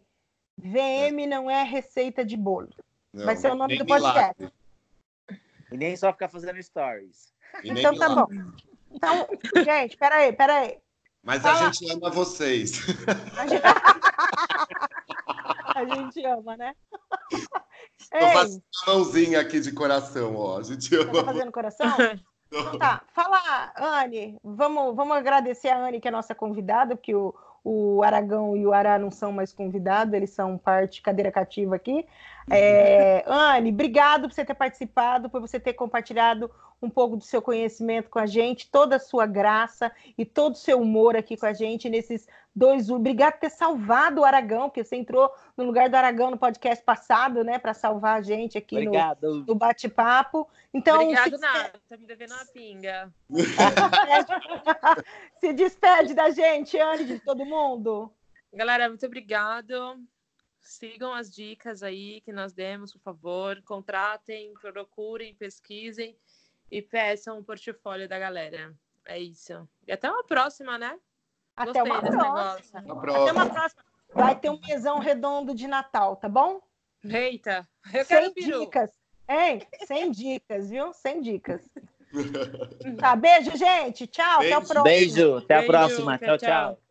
[0.58, 1.28] VM é.
[1.28, 2.70] não é receita de bolo.
[3.14, 4.34] Não, Vai ser o nome do podcast.
[4.39, 4.56] Milagre.
[5.72, 7.34] E nem só ficar fazendo stories.
[7.64, 8.28] então tá bom.
[8.91, 9.28] Então,
[9.64, 10.78] gente, peraí, peraí.
[11.22, 11.68] Mas Fala.
[11.68, 12.82] a gente ama vocês.
[13.38, 13.62] A gente...
[15.76, 16.74] a gente ama, né?
[18.12, 20.60] Tô fazendo uma mãozinha aqui de coração, ó.
[20.60, 21.06] A gente ama.
[21.06, 21.88] Você tá fazendo coração?
[22.48, 24.38] Então, tá, fala, Anne.
[24.42, 28.72] Vamos, vamos agradecer a Anne, que é nossa convidada, porque o, o Aragão e o
[28.72, 32.06] Ará não são mais convidados, eles são parte cadeira cativa aqui.
[32.50, 36.50] É, Anne, obrigado por você ter participado, por você ter compartilhado
[36.86, 40.58] um pouco do seu conhecimento com a gente, toda a sua graça e todo o
[40.58, 42.90] seu humor aqui com a gente nesses dois.
[42.90, 46.84] Obrigado por ter salvado o Aragão, porque você entrou no lugar do Aragão no podcast
[46.84, 49.40] passado, né, para salvar a gente aqui Obrigado.
[49.40, 50.48] no, no bate-papo.
[50.74, 51.42] Então, Obrigado, se...
[51.42, 53.14] nada, tá me devendo uma pinga.
[55.40, 58.12] se despede da gente, Anne, de todo mundo.
[58.54, 60.00] Galera, muito obrigado.
[60.62, 63.62] Sigam as dicas aí que nós demos, por favor.
[63.64, 66.18] Contratem, procurem, pesquisem
[66.72, 68.74] e peçam o portfólio da galera.
[69.05, 69.68] É isso.
[69.88, 70.97] E até uma próxima, né?
[71.55, 72.80] Até uma próxima.
[72.80, 73.84] Até uma próxima.
[74.13, 76.61] Vai ter um mesão redondo de Natal, tá bom?
[77.03, 78.91] Eita, eu quero Sem dicas.
[79.28, 79.61] Hein?
[79.86, 80.93] Sem dicas, viu?
[80.93, 81.61] Sem dicas.
[82.99, 84.07] tá, beijo, gente.
[84.07, 84.55] Tchau, beijo.
[84.55, 84.84] até o próximo.
[84.84, 86.18] Beijo, até a próxima.
[86.18, 86.38] tchau.
[86.38, 86.38] tchau.
[86.38, 86.85] tchau.